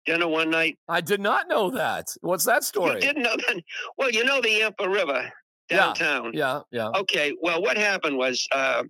dinner 0.06 0.28
one 0.28 0.50
night? 0.50 0.78
I 0.88 1.00
did 1.00 1.20
not 1.20 1.48
know 1.48 1.70
that. 1.70 2.08
What's 2.20 2.44
that 2.44 2.64
story? 2.64 2.94
You 2.94 3.00
didn't 3.00 3.22
know 3.22 3.36
that? 3.36 3.62
Well, 3.98 4.10
you 4.10 4.24
know 4.24 4.40
the 4.40 4.50
Yampa 4.50 4.88
River 4.88 5.30
downtown. 5.68 6.32
Yeah, 6.34 6.60
yeah. 6.70 6.88
yeah. 6.92 7.00
Okay. 7.00 7.32
Well, 7.40 7.62
what 7.62 7.76
happened 7.76 8.16
was 8.16 8.46
uh, 8.52 8.84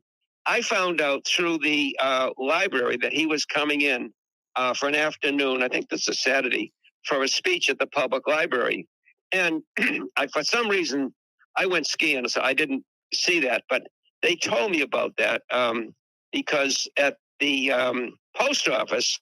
I 0.46 0.62
found 0.62 1.00
out 1.00 1.26
through 1.26 1.58
the 1.58 1.96
uh, 2.00 2.30
library 2.38 2.96
that 2.98 3.12
he 3.12 3.26
was 3.26 3.44
coming 3.44 3.82
in 3.82 4.12
uh, 4.56 4.74
for 4.74 4.88
an 4.88 4.94
afternoon. 4.94 5.62
I 5.62 5.68
think 5.68 5.88
this 5.88 6.08
is 6.08 6.22
Saturday 6.22 6.72
for 7.04 7.22
a 7.22 7.28
speech 7.28 7.70
at 7.70 7.78
the 7.78 7.86
public 7.86 8.26
library. 8.26 8.88
And 9.32 9.62
I, 10.16 10.26
for 10.32 10.42
some 10.42 10.68
reason, 10.68 11.14
I 11.56 11.66
went 11.66 11.86
skiing, 11.86 12.28
so 12.28 12.40
I 12.40 12.54
didn't 12.54 12.84
see 13.14 13.40
that. 13.40 13.64
But 13.68 13.86
they 14.22 14.36
told 14.36 14.70
me 14.70 14.82
about 14.82 15.16
that 15.18 15.42
um, 15.50 15.94
because 16.32 16.88
at 16.96 17.16
the 17.38 17.72
um, 17.72 18.12
post 18.36 18.68
office, 18.68 19.18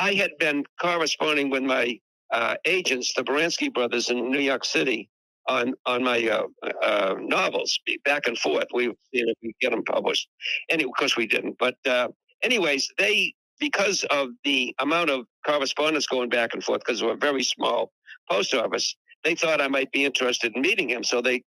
I 0.00 0.14
had 0.14 0.32
been 0.40 0.64
corresponding 0.80 1.50
with 1.50 1.62
my 1.64 2.00
uh, 2.32 2.56
agents, 2.64 3.14
the 3.14 3.22
Baranski 3.22 3.72
brothers 3.72 4.10
in 4.10 4.30
New 4.30 4.40
York 4.40 4.64
City, 4.64 5.10
on 5.48 5.74
on 5.86 6.04
my 6.04 6.26
uh, 6.28 6.46
uh, 6.82 7.16
novels 7.20 7.78
back 8.04 8.26
and 8.26 8.38
forth. 8.38 8.66
We 8.74 8.84
you 9.12 9.26
know 9.26 9.34
we 9.42 9.54
get 9.60 9.72
them 9.72 9.84
published, 9.84 10.28
and 10.70 10.82
of 10.82 10.88
course 10.98 11.16
we 11.18 11.26
didn't. 11.26 11.58
But 11.58 11.76
uh, 11.86 12.08
anyways, 12.42 12.88
they 12.98 13.34
because 13.60 14.04
of 14.10 14.30
the 14.44 14.74
amount 14.80 15.10
of 15.10 15.26
correspondence 15.46 16.06
going 16.06 16.30
back 16.30 16.54
and 16.54 16.64
forth, 16.64 16.80
because 16.80 17.02
we're 17.02 17.14
a 17.14 17.18
very 17.18 17.44
small 17.44 17.92
post 18.30 18.54
office, 18.54 18.96
they 19.24 19.34
thought 19.34 19.60
I 19.60 19.68
might 19.68 19.92
be 19.92 20.06
interested 20.06 20.56
in 20.56 20.62
meeting 20.62 20.88
him. 20.90 21.04
So 21.04 21.20
they 21.20 21.44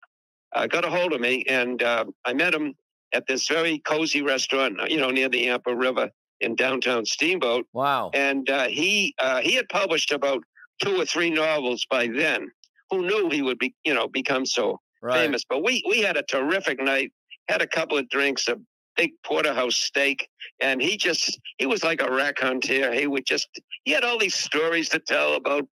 uh, 0.55 0.67
got 0.67 0.85
a 0.85 0.89
hold 0.89 1.13
of 1.13 1.21
me, 1.21 1.45
and 1.49 1.81
uh, 1.83 2.05
I 2.25 2.33
met 2.33 2.53
him 2.53 2.75
at 3.13 3.27
this 3.27 3.47
very 3.47 3.79
cozy 3.79 4.23
restaurant, 4.23 4.79
you 4.89 4.97
know, 4.97 5.11
near 5.11 5.29
the 5.29 5.45
Yampa 5.45 5.75
River 5.75 6.11
in 6.41 6.55
downtown 6.55 7.05
Steamboat. 7.05 7.65
Wow. 7.73 8.11
And 8.13 8.49
uh, 8.49 8.67
he 8.67 9.13
uh, 9.19 9.41
he 9.41 9.53
had 9.55 9.67
published 9.69 10.11
about 10.11 10.43
two 10.83 10.99
or 10.99 11.05
three 11.05 11.29
novels 11.29 11.85
by 11.89 12.07
then. 12.07 12.49
Who 12.89 13.03
knew 13.03 13.29
he 13.29 13.41
would 13.41 13.57
be, 13.59 13.73
you 13.85 13.93
know, 13.93 14.07
become 14.07 14.45
so 14.45 14.79
Right. 15.03 15.21
famous? 15.23 15.43
But 15.49 15.63
we 15.63 15.83
we 15.89 16.01
had 16.01 16.17
a 16.17 16.23
terrific 16.23 16.79
night. 16.81 17.11
Had 17.47 17.61
a 17.61 17.67
couple 17.67 17.97
of 17.97 18.07
drinks, 18.09 18.47
a 18.47 18.57
big 18.95 19.11
porterhouse 19.25 19.75
steak, 19.77 20.29
and 20.61 20.81
he 20.81 20.95
just 20.97 21.39
he 21.57 21.65
was 21.65 21.83
like 21.83 22.01
a 22.01 22.11
raconteur. 22.11 22.93
He 22.93 23.07
would 23.07 23.25
just 23.25 23.47
he 23.83 23.91
had 23.93 24.03
all 24.03 24.19
these 24.19 24.35
stories 24.35 24.89
to 24.89 24.99
tell 24.99 25.33
about 25.35 25.65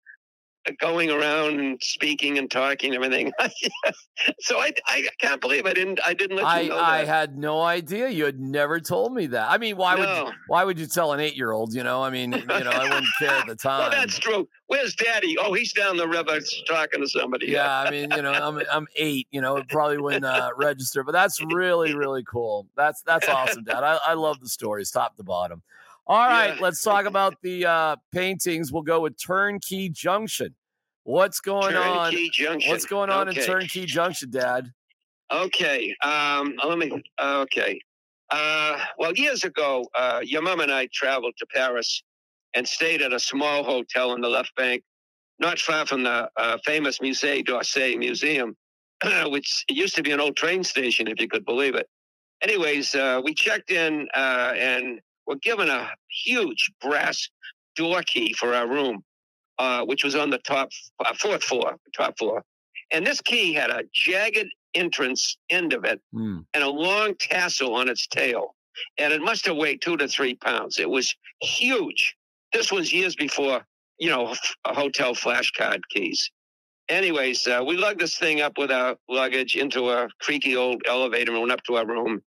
going 0.81 1.11
around 1.11 1.61
and 1.61 1.79
speaking 1.83 2.39
and 2.39 2.51
talking 2.51 2.95
and 2.95 3.05
everything. 3.05 3.33
so 4.41 4.59
I 4.59 4.73
I 4.87 5.07
can't 5.21 5.41
believe 5.41 5.67
I 5.67 5.73
didn't 5.73 6.01
I 6.05 6.15
didn't 6.15 6.37
let 6.37 6.47
I, 6.47 6.61
you 6.61 6.69
know 6.71 6.79
I 6.79 7.05
had 7.05 7.37
no 7.37 7.63
idea. 7.63 8.09
You 8.09 8.25
had 8.25 8.41
never 8.41 8.81
told 8.81 9.15
me 9.15 9.27
that. 9.27 9.51
I 9.51 9.59
mean, 9.59 9.77
why 9.77 9.95
would 9.95 10.35
why 10.49 10.65
would 10.65 10.79
you 10.79 10.87
tell 10.87 11.13
an 11.13 11.21
eight 11.21 11.37
year 11.37 11.53
old? 11.53 11.75
You 11.75 11.83
know, 11.83 12.03
I 12.03 12.11
mean, 12.11 12.33
you 12.33 12.45
know, 12.47 12.71
I 12.71 12.85
wouldn't 12.85 13.07
care 13.19 13.31
at 13.31 13.47
the 13.47 13.57
time. 13.57 13.77
Well, 13.77 13.91
that's 13.91 14.19
true. 14.19 14.49
Where's 14.69 14.95
Daddy? 14.95 15.37
Oh, 15.39 15.53
he's 15.53 15.73
down 15.73 15.97
the 15.97 16.09
river 16.09 16.39
talking 16.67 17.01
to 17.01 17.09
somebody. 17.09 17.47
yeah, 17.47 17.81
I 17.87 17.91
mean, 17.91 18.11
you 18.11 18.23
know, 18.23 18.33
I'm 18.33 18.61
I'm 18.73 18.87
eight. 18.97 19.29
You 19.31 19.41
know, 19.41 19.57
it 19.57 19.69
probably 19.69 19.99
wouldn't 19.99 20.25
uh, 20.25 20.51
register, 20.57 21.05
but 21.05 21.13
that's 21.13 21.43
really 21.43 21.95
really 21.95 22.25
cool. 22.25 22.67
That's 22.77 23.03
that's 23.03 23.29
awesome, 23.29 23.65
Dad. 23.65 23.85
I, 23.85 23.99
I 24.07 24.15
love 24.15 24.41
the 24.41 24.49
stories, 24.49 24.91
top 24.91 25.17
to 25.17 25.23
bottom. 25.23 25.63
All 26.09 26.27
right, 26.27 26.55
Yeah. 26.55 26.61
let's 26.61 26.83
talk 26.83 27.07
about 27.07 27.35
the 27.43 27.67
uh, 27.67 27.97
paintings. 28.13 28.73
We'll 28.73 28.83
go 28.83 29.01
with 29.01 29.21
Turnkey 29.21 29.89
Junction. 29.89 30.55
What's 31.03 31.41
going 31.41 31.75
on? 31.77 32.13
Junction. 32.33 32.71
What's 32.71 32.85
going 32.85 33.11
on 33.11 33.29
okay. 33.29 33.41
in 33.41 33.47
Turnkey 33.47 33.87
Junction, 33.87 34.31
Dad? 34.31 34.73
Okay. 35.33 35.95
Um, 36.03 36.55
let 36.65 36.79
me. 36.79 37.03
Okay. 37.21 37.81
Uh, 38.31 38.79
well, 38.99 39.13
years 39.15 39.45
ago, 39.45 39.85
uh, 39.95 40.21
your 40.23 40.43
mom 40.43 40.61
and 40.61 40.73
I 40.73 40.89
traveled 40.93 41.35
to 41.39 41.47
Paris 41.47 42.03
and 42.55 42.67
stayed 42.67 43.03
at 43.03 43.13
a 43.13 43.21
small 43.21 43.65
hotel 43.65 44.15
in 44.15 44.21
the 44.21 44.29
left 44.29 44.55
bank, 44.57 44.83
not 45.39 45.59
far 45.59 45.87
from 45.87 46.03
the 46.05 46.29
uh, 46.37 46.59
famous 46.65 46.99
Musée 47.01 47.45
d'Orsay 47.45 47.97
Museum, 47.97 48.57
which 49.27 49.65
used 49.69 49.95
to 49.97 50.03
be 50.03 50.13
an 50.13 50.21
old 50.21 50.37
train 50.37 50.65
station, 50.65 51.09
if 51.09 51.21
you 51.21 51.29
could 51.29 51.45
believe 51.45 51.75
it. 51.75 51.89
Anyways, 52.43 52.95
uh, 52.95 53.21
we 53.25 53.35
checked 53.35 53.71
in 53.71 54.09
uh, 54.15 54.53
and 54.57 55.01
were 55.27 55.37
given 55.37 55.69
a 55.69 55.91
huge 56.25 56.71
brass 56.81 57.29
door 57.77 58.03
key 58.03 58.33
for 58.33 58.55
our 58.55 58.67
room, 58.69 59.03
uh, 59.59 59.85
which 59.85 60.05
was 60.05 60.15
on 60.15 60.31
the 60.31 60.39
top 60.39 60.71
uh, 61.05 61.13
fourth 61.15 61.43
floor, 61.43 61.77
top 61.97 62.17
floor. 62.19 62.43
And 62.91 63.07
this 63.07 63.21
key 63.21 63.53
had 63.53 63.71
a 63.71 63.83
jagged 63.93 64.49
entrance 64.75 65.37
end 65.51 65.73
of 65.73 65.85
it 65.85 66.01
Hmm. 66.13 66.41
and 66.55 66.63
a 66.63 66.69
long 66.71 67.15
tassel 67.19 67.75
on 67.75 67.89
its 67.89 68.07
tail. 68.07 68.55
And 68.99 69.13
it 69.13 69.23
must 69.23 69.47
have 69.47 69.57
weighed 69.57 69.81
two 69.81 69.97
to 69.97 70.07
three 70.07 70.35
pounds. 70.35 70.79
It 70.79 70.89
was 70.89 71.15
huge. 71.41 72.15
This 72.53 72.71
was 72.71 72.93
years 72.93 73.17
before, 73.17 73.67
you 73.99 74.11
know, 74.11 74.29
f- 74.33 74.55
hotel 74.67 75.15
flashcard 75.15 75.81
keys. 75.91 76.31
Anyways, 76.89 77.47
uh, 77.49 77.65
we 77.67 77.77
lugged 77.77 78.01
this 78.01 78.17
thing 78.19 78.41
up 78.43 78.59
with 78.59 78.71
our 78.71 78.97
luggage 79.09 79.57
into 79.57 79.91
a 79.91 80.09
creaky 80.21 80.57
old 80.57 80.83
elevator 80.87 81.33
and 81.33 81.41
went 81.41 81.53
up 81.53 81.63
to 81.65 81.77
our 81.77 81.87
room 81.87 82.23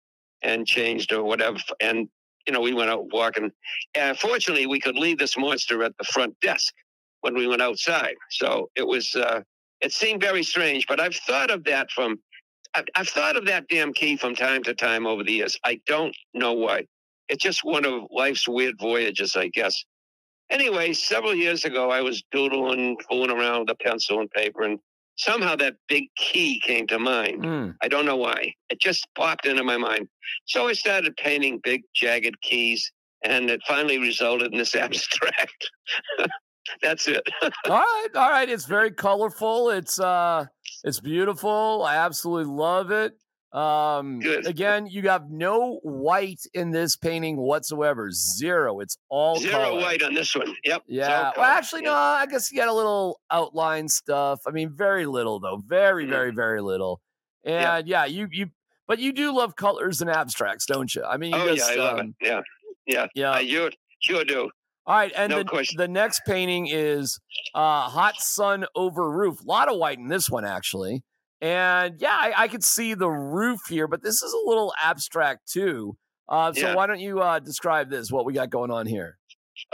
and 0.42 0.66
changed 0.66 1.12
or 1.12 1.24
whatever. 1.24 1.58
And, 1.80 2.08
you 2.46 2.52
know, 2.52 2.60
we 2.60 2.74
went 2.74 2.90
out 2.90 3.12
walking. 3.12 3.50
And 3.94 4.18
fortunately, 4.18 4.66
we 4.66 4.80
could 4.80 4.96
leave 4.96 5.18
this 5.18 5.36
monster 5.36 5.82
at 5.82 5.96
the 5.98 6.04
front 6.04 6.38
desk 6.40 6.74
when 7.20 7.34
we 7.34 7.46
went 7.46 7.62
outside. 7.62 8.14
So 8.30 8.70
it 8.76 8.86
was, 8.86 9.14
uh, 9.14 9.40
it 9.80 9.92
seemed 9.92 10.20
very 10.20 10.42
strange, 10.42 10.86
but 10.86 11.00
I've 11.00 11.16
thought 11.16 11.50
of 11.50 11.64
that 11.64 11.90
from 11.90 12.18
I've, 12.74 12.84
I've 12.94 13.08
thought 13.08 13.36
of 13.36 13.46
that 13.46 13.68
damn 13.68 13.92
key 13.92 14.16
from 14.16 14.34
time 14.34 14.62
to 14.64 14.74
time 14.74 15.06
over 15.06 15.22
the 15.22 15.32
years. 15.32 15.56
I 15.64 15.80
don't 15.86 16.14
know 16.34 16.52
why. 16.52 16.86
It's 17.28 17.42
just 17.42 17.64
one 17.64 17.84
of 17.84 18.02
life's 18.10 18.48
weird 18.48 18.76
voyages, 18.78 19.36
I 19.36 19.48
guess. 19.48 19.84
Anyway, 20.50 20.92
several 20.92 21.34
years 21.34 21.64
ago, 21.64 21.90
I 21.90 22.02
was 22.02 22.22
doodling, 22.30 22.98
fooling 23.08 23.30
around 23.30 23.60
with 23.60 23.70
a 23.70 23.74
pencil 23.76 24.20
and 24.20 24.30
paper, 24.30 24.62
and 24.62 24.78
somehow 25.16 25.56
that 25.56 25.76
big 25.88 26.09
key 26.16 26.61
came 26.61 26.87
to 26.88 26.99
mind. 26.99 27.44
Hmm. 27.44 27.71
I 27.83 27.88
don't 27.88 28.06
know 28.06 28.16
why. 28.16 28.54
It 28.71 28.80
just 28.80 29.06
popped 29.16 29.47
into 29.47 29.62
my 29.62 29.76
mind. 29.76 30.09
So 30.47 30.68
I 30.68 30.73
started 30.73 31.16
painting 31.16 31.61
big, 31.62 31.83
jagged 31.94 32.40
keys, 32.42 32.92
and 33.23 33.50
it 33.50 33.61
finally 33.66 33.99
resulted 33.99 34.52
in 34.52 34.59
this 34.59 34.75
abstract. 34.75 35.71
That's 36.83 37.06
it. 37.09 37.23
all 37.42 37.50
right, 37.66 38.09
all 38.14 38.30
right. 38.30 38.49
It's 38.49 38.64
very 38.64 38.90
colorful. 38.90 39.71
It's 39.71 40.00
uh, 40.00 40.47
it's 40.83 41.00
beautiful. 41.00 41.85
I 41.87 41.97
absolutely 41.97 42.52
love 42.52 42.90
it. 42.90 43.12
Um, 43.54 44.18
Good. 44.18 44.46
again, 44.46 44.87
you 44.88 45.08
have 45.08 45.30
no 45.30 45.78
white 45.84 46.40
in 46.54 46.73
this 46.73 46.96
painting 46.96 47.37
whatsoever. 47.37 48.11
Zero. 48.11 48.80
It's 48.80 48.99
all 49.08 49.37
Zero 49.38 49.52
color. 49.52 49.80
white 49.80 50.02
on 50.02 50.12
this 50.12 50.34
one. 50.34 50.54
Yep. 50.64 50.82
Yeah. 50.88 51.30
Well, 51.37 51.44
actually, 51.46 51.82
Yeah. 51.84 51.90
no. 51.90 51.94
I 51.94 52.26
guess 52.26 52.50
you 52.50 52.58
got 52.58 52.66
a 52.68 52.73
little 52.73 53.20
outline 53.30 53.88
stuff. 53.88 54.40
I 54.46 54.50
mean, 54.50 54.70
very 54.75 55.06
little 55.06 55.38
though. 55.38 55.62
Very, 55.64 56.04
Mhm. 56.04 56.11
very, 56.11 56.32
very 56.32 56.61
little. 56.61 57.00
And 57.44 57.87
yeah, 57.87 58.06
you 58.06 58.28
you. 58.32 58.50
But 58.87 58.99
you 58.99 59.12
do 59.12 59.34
love 59.34 59.56
colors 59.56 60.02
and 60.02 60.11
abstracts, 60.11 60.66
don't 60.66 60.94
you? 60.94 61.02
I 61.04 61.16
mean, 61.16 61.32
you 61.32 61.38
Oh 61.40 61.54
just 61.54 61.70
yeah, 61.70 61.75
I 61.75 61.87
love 61.87 61.99
um, 62.00 62.14
it. 62.20 62.26
Yeah, 62.26 62.40
yeah. 62.87 63.06
yeah. 63.14 63.30
I 63.32 63.46
sure, 63.46 63.70
sure 64.00 64.25
do. 64.25 64.50
All 64.87 64.96
right, 64.96 65.11
and 65.16 65.30
No 65.30 65.38
the, 65.38 65.44
question. 65.46 65.78
the 65.78 65.88
next 65.88 66.20
painting 66.26 66.66
is 66.66 67.18
uh, 67.54 67.88
"Hot 67.88 68.16
Sun 68.16 68.66
Over 68.75 69.11
Roof." 69.11 69.40
A 69.40 69.44
lot 69.44 69.70
of 69.70 69.78
white 69.78 69.96
in 69.99 70.08
this 70.08 70.28
one, 70.28 70.44
actually. 70.44 71.02
And 71.44 72.00
yeah, 72.00 72.16
I, 72.18 72.32
I 72.44 72.48
could 72.48 72.64
see 72.64 72.94
the 72.94 73.10
roof 73.10 73.60
here, 73.68 73.86
but 73.86 74.02
this 74.02 74.22
is 74.22 74.32
a 74.32 74.48
little 74.48 74.72
abstract 74.82 75.46
too. 75.46 75.94
Uh, 76.26 76.54
so 76.54 76.68
Yeah. 76.68 76.74
why 76.74 76.86
don't 76.86 77.00
you 77.00 77.20
uh, 77.20 77.38
describe 77.38 77.90
this? 77.90 78.10
What 78.10 78.24
we 78.24 78.32
got 78.32 78.48
going 78.48 78.70
on 78.70 78.86
here? 78.86 79.18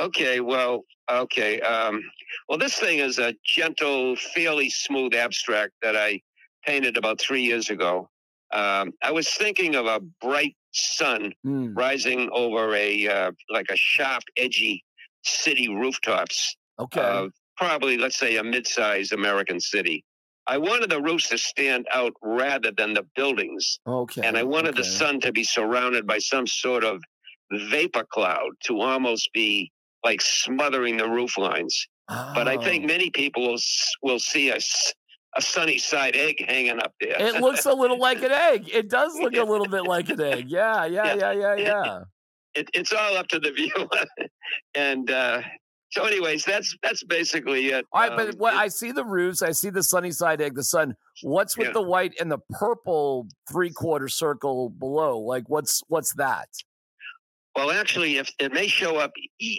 Okay, 0.00 0.40
well, 0.40 0.82
okay. 1.08 1.60
Um, 1.60 2.02
well, 2.48 2.58
this 2.58 2.76
thing 2.76 2.98
is 2.98 3.20
a 3.20 3.34
gentle, 3.46 4.16
fairly 4.16 4.68
smooth 4.68 5.14
abstract 5.14 5.74
that 5.80 5.96
I 5.96 6.20
painted 6.66 6.96
about 6.96 7.20
three 7.20 7.42
years 7.42 7.70
ago. 7.70 8.10
Um, 8.52 8.92
I 9.00 9.12
was 9.12 9.28
thinking 9.28 9.76
of 9.76 9.86
a 9.86 10.00
bright 10.20 10.56
sun 10.72 11.32
Hmm. 11.44 11.72
rising 11.74 12.28
over 12.32 12.74
a 12.74 13.06
uh, 13.06 13.30
like 13.48 13.66
a 13.70 13.76
sharp, 13.76 14.24
edgy 14.36 14.84
city 15.22 15.68
rooftops 15.68 16.56
Okay. 16.80 17.28
probably, 17.56 17.96
let's 17.96 18.16
say, 18.18 18.36
a 18.38 18.42
mid-sized 18.42 19.12
American 19.12 19.60
city. 19.60 20.04
I 20.46 20.58
wanted 20.58 20.90
the 20.90 21.00
roofs 21.00 21.28
to 21.28 21.38
stand 21.38 21.86
out 21.94 22.12
rather 22.22 22.72
than 22.76 22.94
the 22.94 23.04
buildings. 23.14 23.78
okay. 23.86 24.22
and 24.24 24.36
I 24.36 24.42
wanted 24.42 24.74
the 24.76 24.84
sun 24.84 25.20
to 25.20 25.32
be 25.32 25.44
surrounded 25.44 26.06
by 26.06 26.18
some 26.18 26.46
sort 26.46 26.82
of 26.84 27.02
vapor 27.52 28.04
cloud 28.12 28.50
to 28.64 28.80
almost 28.80 29.30
be 29.32 29.70
like 30.04 30.20
smothering 30.20 30.96
the 30.96 31.08
roof 31.08 31.36
lines. 31.38 31.86
But 32.08 32.48
I 32.48 32.56
think 32.56 32.84
Oh. 32.84 32.86
many 32.88 33.10
people 33.10 33.46
will 33.46 33.58
will 34.02 34.18
see 34.18 34.50
a, 34.50 34.58
a 35.36 35.42
sunny 35.42 35.78
side 35.78 36.16
egg 36.16 36.44
hanging 36.48 36.78
up 36.80 36.92
there. 37.00 37.16
It 37.20 37.40
looks 37.40 37.66
a 37.66 37.72
little 37.72 37.98
like 37.98 38.22
an 38.22 38.32
egg. 38.32 38.68
It 38.72 38.88
does 38.88 39.14
look 39.20 39.36
a 39.36 39.44
little 39.44 39.68
bit 39.68 39.84
like 39.84 40.08
an 40.10 40.20
egg. 40.20 40.46
Yeah, 40.50 40.84
yeah, 40.96 41.14
yeah, 41.14 41.32
yeah, 41.32 41.54
yeah. 41.56 41.98
It, 42.54 42.68
it's 42.74 42.92
all 42.92 43.16
up 43.16 43.28
to 43.28 43.38
the 43.38 43.52
viewer. 43.58 43.86
and 44.74 45.08
uh, 45.10 45.42
so, 45.90 46.04
anyways, 46.04 46.44
that's 46.44 46.76
that's 46.82 47.02
basically 47.04 47.66
it. 47.68 47.84
All 47.92 48.00
right, 48.02 48.16
but 48.16 48.28
Um, 48.30 48.34
what 48.38 48.54
it- 48.54 48.58
I 48.58 48.68
see 48.68 48.92
the 48.92 49.04
roofs, 49.04 49.42
I 49.42 49.52
see 49.52 49.70
the 49.70 49.82
sunny 49.82 50.10
side 50.12 50.40
egg, 50.40 50.54
the 50.54 50.64
sun. 50.64 50.94
What's 51.22 51.56
with 51.56 51.68
Yeah. 51.68 51.72
the 51.74 51.82
white 51.82 52.14
and 52.20 52.30
the 52.30 52.38
purple 52.50 53.26
three 53.50 53.70
quarter 53.70 54.08
circle 54.08 54.70
below? 54.70 55.18
Like, 55.18 55.48
what's 55.48 55.82
what's 55.88 56.14
that? 56.14 56.48
well, 57.56 57.70
actually, 57.72 58.16
if 58.16 58.30
it 58.38 58.52
may 58.52 58.68
show 58.68 58.96
up 58.96 59.10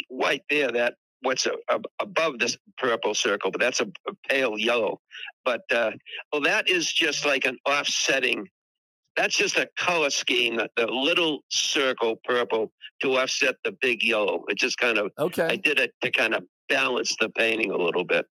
white 0.09 0.43
there, 0.49 0.71
that 0.71 0.95
what's 1.23 1.45
a, 1.45 1.51
a- 1.69 1.81
above 1.99 2.39
this 2.39 2.57
purple 2.77 3.13
circle, 3.13 3.51
but 3.51 3.59
that's 3.59 3.81
a, 3.81 3.87
a 4.07 4.13
pale 4.29 4.57
yellow. 4.57 4.99
But 5.45 5.61
uh, 5.71 5.91
well, 6.31 6.41
that 6.43 6.69
is 6.69 6.91
just 6.91 7.25
like 7.25 7.45
an 7.45 7.57
offsetting. 7.65 8.47
That's 9.17 9.35
just 9.35 9.57
a 9.57 9.67
color 9.77 10.09
scheme. 10.09 10.59
The, 10.77 10.87
little 10.87 11.39
circle 11.49 12.17
purple 12.23 12.71
to 13.01 13.17
offset 13.17 13.55
the 13.63 13.73
big 13.81 14.03
yellow. 14.03 14.43
It 14.47 14.57
just 14.57 14.77
kind 14.77 14.97
of 14.97 15.11
okay. 15.19 15.45
I 15.45 15.55
did 15.55 15.79
it 15.79 15.93
to 16.01 16.11
kind 16.11 16.33
of 16.33 16.43
balance 16.69 17.15
the 17.19 17.29
painting 17.29 17.71
a 17.71 17.77
little 17.77 18.03
bit. 18.05 18.25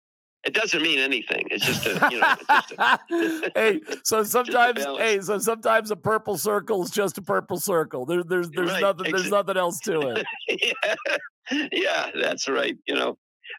It 0.44 0.54
doesn't 0.54 0.80
mean 0.82 0.99
anything. 0.99 1.46
It's 1.50 1.66
just 1.66 1.84
a 1.87 2.08
you 2.10 2.18
know. 2.18 2.34
Just 2.49 2.72
a, 2.78 3.50
hey, 3.54 3.80
so 4.04 4.22
sometimes, 4.25 4.82
hey, 4.82 5.20
so 5.20 5.38
sometimes 5.38 5.90
a 5.90 5.96
purple 5.96 6.38
circle 6.38 6.82
is 6.82 6.90
just 6.90 7.18
a 7.18 7.22
purple 7.22 7.58
circle. 7.58 8.06
There, 8.06 8.25
there's, 8.25 8.49
there's 8.50 8.70
Right, 8.70 8.80
nothing, 8.80 9.12
there's 9.12 9.30
nothing 9.30 9.58
else 9.58 9.80
to 9.80 10.00
it. 10.00 10.26
yeah, 11.52 11.66
yeah, 11.72 12.10
that's 12.18 12.49
right. 12.49 12.76
You 12.87 12.94
know, 12.94 13.18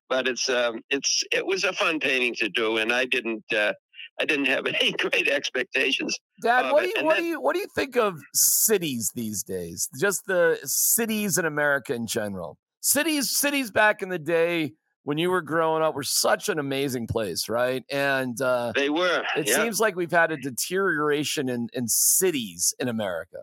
but 0.09 0.27
it's 0.27 0.49
um, 0.49 0.81
it's 0.89 1.23
it 1.31 1.45
was 1.45 1.65
a 1.65 1.73
fun 1.73 1.99
painting 1.99 2.33
to 2.35 2.49
do, 2.49 2.77
and 2.77 2.91
I 2.91 3.05
didn't 3.05 3.43
uh, 3.53 3.73
I 4.21 4.25
didn't 4.25 4.45
have 4.45 4.65
any 4.81 4.91
great 4.93 5.27
expectations. 5.27 6.17
Dad, 6.43 6.71
what 6.71 6.83
do 6.83 6.89
you 6.95 7.05
what 7.05 7.15
then- 7.15 7.23
do 7.23 7.29
you 7.29 7.41
what 7.41 7.53
do 7.53 7.59
you 7.59 7.67
think 7.75 7.97
of 7.97 8.19
cities 8.33 9.11
these 9.15 9.43
days? 9.43 9.89
Just 9.99 10.21
the 10.27 10.59
cities 10.63 11.37
in 11.37 11.45
America 11.45 11.93
in 11.93 12.05
general. 12.07 12.57
Cities 12.81 13.37
cities 13.37 13.71
back 13.71 14.01
in 14.01 14.09
the 14.09 14.19
day 14.19 14.73
when 15.03 15.17
you 15.17 15.31
were 15.31 15.41
growing 15.41 15.81
up 15.81 15.95
were 15.95 16.03
such 16.03 16.47
an 16.49 16.59
amazing 16.59 17.07
place, 17.07 17.49
right? 17.49 17.83
And 17.91 18.39
uh, 18.39 18.71
They 18.75 18.89
were. 18.89 19.23
it 19.35 19.47
yeah. 19.47 19.55
seems 19.55 19.79
like 19.79 19.95
we've 19.95 20.11
had 20.11 20.31
a 20.31 20.37
deterioration 20.37 21.49
in 21.49 21.67
in 21.73 21.87
cities 21.87 22.73
in 22.79 22.87
America. 22.87 23.37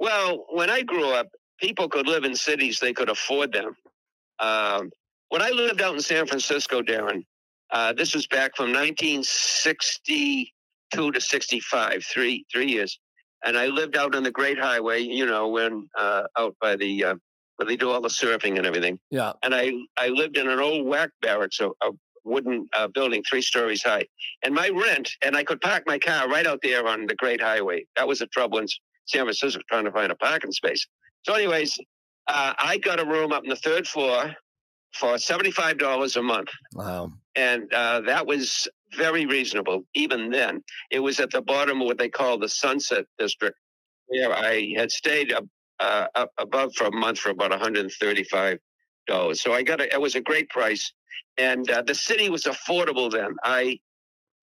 Well, 0.00 0.46
when 0.50 0.70
I 0.70 0.82
grew 0.82 1.08
up, 1.10 1.28
people 1.58 1.88
could 1.88 2.06
live 2.06 2.24
in 2.24 2.34
cities; 2.34 2.78
they 2.80 2.92
could 2.92 3.08
afford 3.08 3.52
them. 3.52 3.74
Um, 4.40 4.90
when 5.28 5.42
I 5.42 5.50
lived 5.50 5.80
out 5.82 5.94
in 5.94 6.00
San 6.00 6.26
Francisco, 6.26 6.80
Darren, 6.82 7.24
uh, 7.70 7.92
this 7.92 8.14
was 8.14 8.26
back 8.26 8.56
from 8.56 8.72
1962 8.72 11.12
to 11.12 11.20
65, 11.20 12.02
three 12.04 12.46
three 12.52 12.70
years, 12.70 12.98
and 13.44 13.58
I 13.58 13.66
lived 13.66 13.96
out 13.96 14.14
on 14.14 14.22
the 14.22 14.30
Great 14.30 14.58
Highway. 14.58 15.00
You 15.00 15.26
know, 15.26 15.48
when 15.48 15.88
uh, 15.96 16.22
out 16.38 16.56
by 16.60 16.76
the 16.76 17.04
uh, 17.04 17.16
where 17.56 17.66
they 17.66 17.76
do 17.76 17.90
all 17.90 18.00
the 18.00 18.08
surfing 18.08 18.56
and 18.56 18.66
everything. 18.66 18.98
Yeah. 19.10 19.32
And 19.42 19.54
I 19.54 19.72
I 19.96 20.08
lived 20.08 20.36
in 20.36 20.48
an 20.48 20.60
old 20.60 20.86
whack 20.86 21.10
barracks, 21.20 21.60
a, 21.60 21.68
a 21.68 21.90
wooden 22.24 22.68
uh, 22.76 22.88
building, 22.88 23.22
three 23.28 23.42
stories 23.42 23.82
high, 23.82 24.06
and 24.42 24.54
my 24.54 24.70
rent, 24.70 25.10
and 25.22 25.36
I 25.36 25.44
could 25.44 25.60
park 25.60 25.82
my 25.86 25.98
car 25.98 26.28
right 26.28 26.46
out 26.46 26.60
there 26.62 26.86
on 26.86 27.06
the 27.06 27.14
Great 27.16 27.42
Highway. 27.42 27.84
That 27.96 28.08
was 28.08 28.20
the 28.20 28.26
trouble 28.28 28.58
in 28.58 28.68
San 29.06 29.22
Francisco 29.22 29.60
trying 29.68 29.84
to 29.84 29.92
find 29.92 30.12
a 30.12 30.16
parking 30.16 30.52
space. 30.52 30.86
So, 31.24 31.34
anyways, 31.34 31.76
uh, 32.28 32.54
I 32.58 32.78
got 32.78 33.00
a 33.00 33.04
room 33.04 33.32
up 33.32 33.42
in 33.42 33.50
the 33.50 33.56
third 33.56 33.88
floor 33.88 34.34
for 34.94 35.18
seventy-five 35.18 35.78
dollars 35.78 36.16
a 36.16 36.22
month, 36.22 36.48
Wow. 36.74 37.12
and 37.36 37.72
uh, 37.74 38.00
that 38.02 38.26
was 38.26 38.68
very 38.96 39.26
reasonable. 39.26 39.84
Even 39.94 40.30
then, 40.30 40.62
it 40.90 41.00
was 41.00 41.20
at 41.20 41.30
the 41.30 41.42
bottom 41.42 41.80
of 41.80 41.86
what 41.86 41.98
they 41.98 42.08
call 42.08 42.38
the 42.38 42.48
Sunset 42.48 43.06
District, 43.18 43.56
where 44.06 44.32
I 44.34 44.72
had 44.76 44.90
stayed 44.90 45.32
up, 45.32 45.44
uh, 45.80 46.06
up 46.14 46.32
above 46.38 46.74
for 46.74 46.86
a 46.86 46.92
month 46.92 47.18
for 47.18 47.30
about 47.30 47.50
one 47.50 47.60
hundred 47.60 47.82
and 47.82 47.92
thirty-five 47.92 48.58
dollars. 49.06 49.40
So 49.42 49.52
I 49.52 49.62
got 49.62 49.80
a, 49.80 49.92
it 49.92 50.00
was 50.00 50.14
a 50.14 50.20
great 50.20 50.48
price, 50.50 50.92
and 51.38 51.70
uh, 51.70 51.82
the 51.82 51.94
city 51.94 52.30
was 52.30 52.44
affordable 52.44 53.10
then. 53.10 53.34
I 53.44 53.78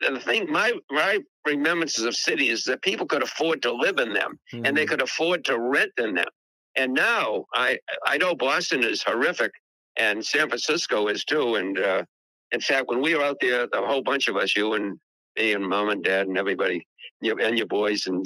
the 0.01 0.19
thing 0.19 0.51
my 0.51 0.73
my 0.91 1.19
remembrances 1.45 2.05
of 2.05 2.15
city 2.15 2.49
is 2.49 2.63
that 2.65 2.81
people 2.81 3.05
could 3.07 3.23
afford 3.23 3.61
to 3.63 3.73
live 3.73 3.97
in 3.99 4.13
them 4.13 4.39
and 4.65 4.75
they 4.77 4.85
Mhm. 4.85 4.89
could 4.89 5.01
afford 5.01 5.45
to 5.45 5.59
rent 5.59 5.91
in 5.97 6.15
them. 6.15 6.27
And 6.75 6.93
now 6.93 7.45
I 7.53 7.79
I 8.05 8.17
know 8.17 8.35
Boston 8.35 8.83
is 8.83 9.03
horrific, 9.03 9.51
and 9.97 10.25
San 10.25 10.47
Francisco 10.49 11.07
is 11.07 11.23
too. 11.23 11.55
And 11.55 11.79
uh, 11.79 12.03
in 12.51 12.61
fact, 12.61 12.87
when 12.87 13.01
we 13.01 13.15
were 13.15 13.23
out 13.23 13.37
there, 13.41 13.67
the 13.71 13.81
whole 13.81 14.01
bunch 14.01 14.27
of 14.27 14.35
us, 14.35 14.55
you 14.55 14.73
and 14.73 14.99
me 15.37 15.53
and 15.53 15.67
mom 15.67 15.89
and 15.89 16.03
dad 16.03 16.27
and 16.27 16.37
everybody, 16.37 16.85
you 17.21 17.35
and 17.37 17.57
your 17.57 17.67
boys 17.67 18.07
and 18.07 18.25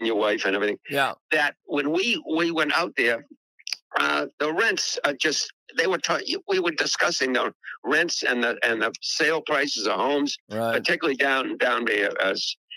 your 0.00 0.16
wife 0.16 0.44
and 0.44 0.54
everything, 0.54 0.78
Yeah. 0.90 1.12
that 1.30 1.54
when 1.64 1.90
we 1.92 2.22
we 2.36 2.50
went 2.50 2.76
out 2.76 2.92
there, 2.96 3.24
uh, 3.98 4.26
the 4.40 4.52
rents 4.52 4.98
are 5.04 5.14
just 5.14 5.52
they 5.76 5.86
were 5.86 5.98
ta- 5.98 6.20
we 6.48 6.58
were 6.58 6.72
discussing 6.72 7.32
the 7.32 7.52
rents 7.84 8.22
and 8.22 8.42
the 8.42 8.58
and 8.64 8.82
the 8.82 8.92
sale 9.02 9.40
prices 9.40 9.86
of 9.86 9.94
homes 9.94 10.36
Right. 10.50 10.74
particularly 10.74 11.16
down 11.16 11.56
down 11.58 11.84
the 11.84 12.10
uh, 12.24 12.34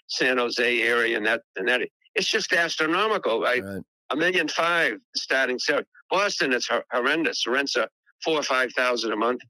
San 0.07 0.37
Jose 0.37 0.81
area 0.81 1.17
and 1.17 1.25
that 1.25 1.41
and 1.55 1.67
that 1.67 1.81
it's 2.15 2.29
just 2.29 2.53
astronomical. 2.53 3.41
Right? 3.41 3.63
Right. 3.63 3.81
A 4.09 4.15
million 4.15 4.47
five 4.47 4.97
starting 5.15 5.59
so 5.59 5.81
Boston 6.09 6.53
it's 6.53 6.69
horrendous. 6.93 7.45
Rents 7.45 7.75
are 7.75 7.89
four 8.23 8.39
or 8.39 8.43
five 8.43 8.71
thousand 8.73 9.11
a 9.13 9.15
month, 9.15 9.41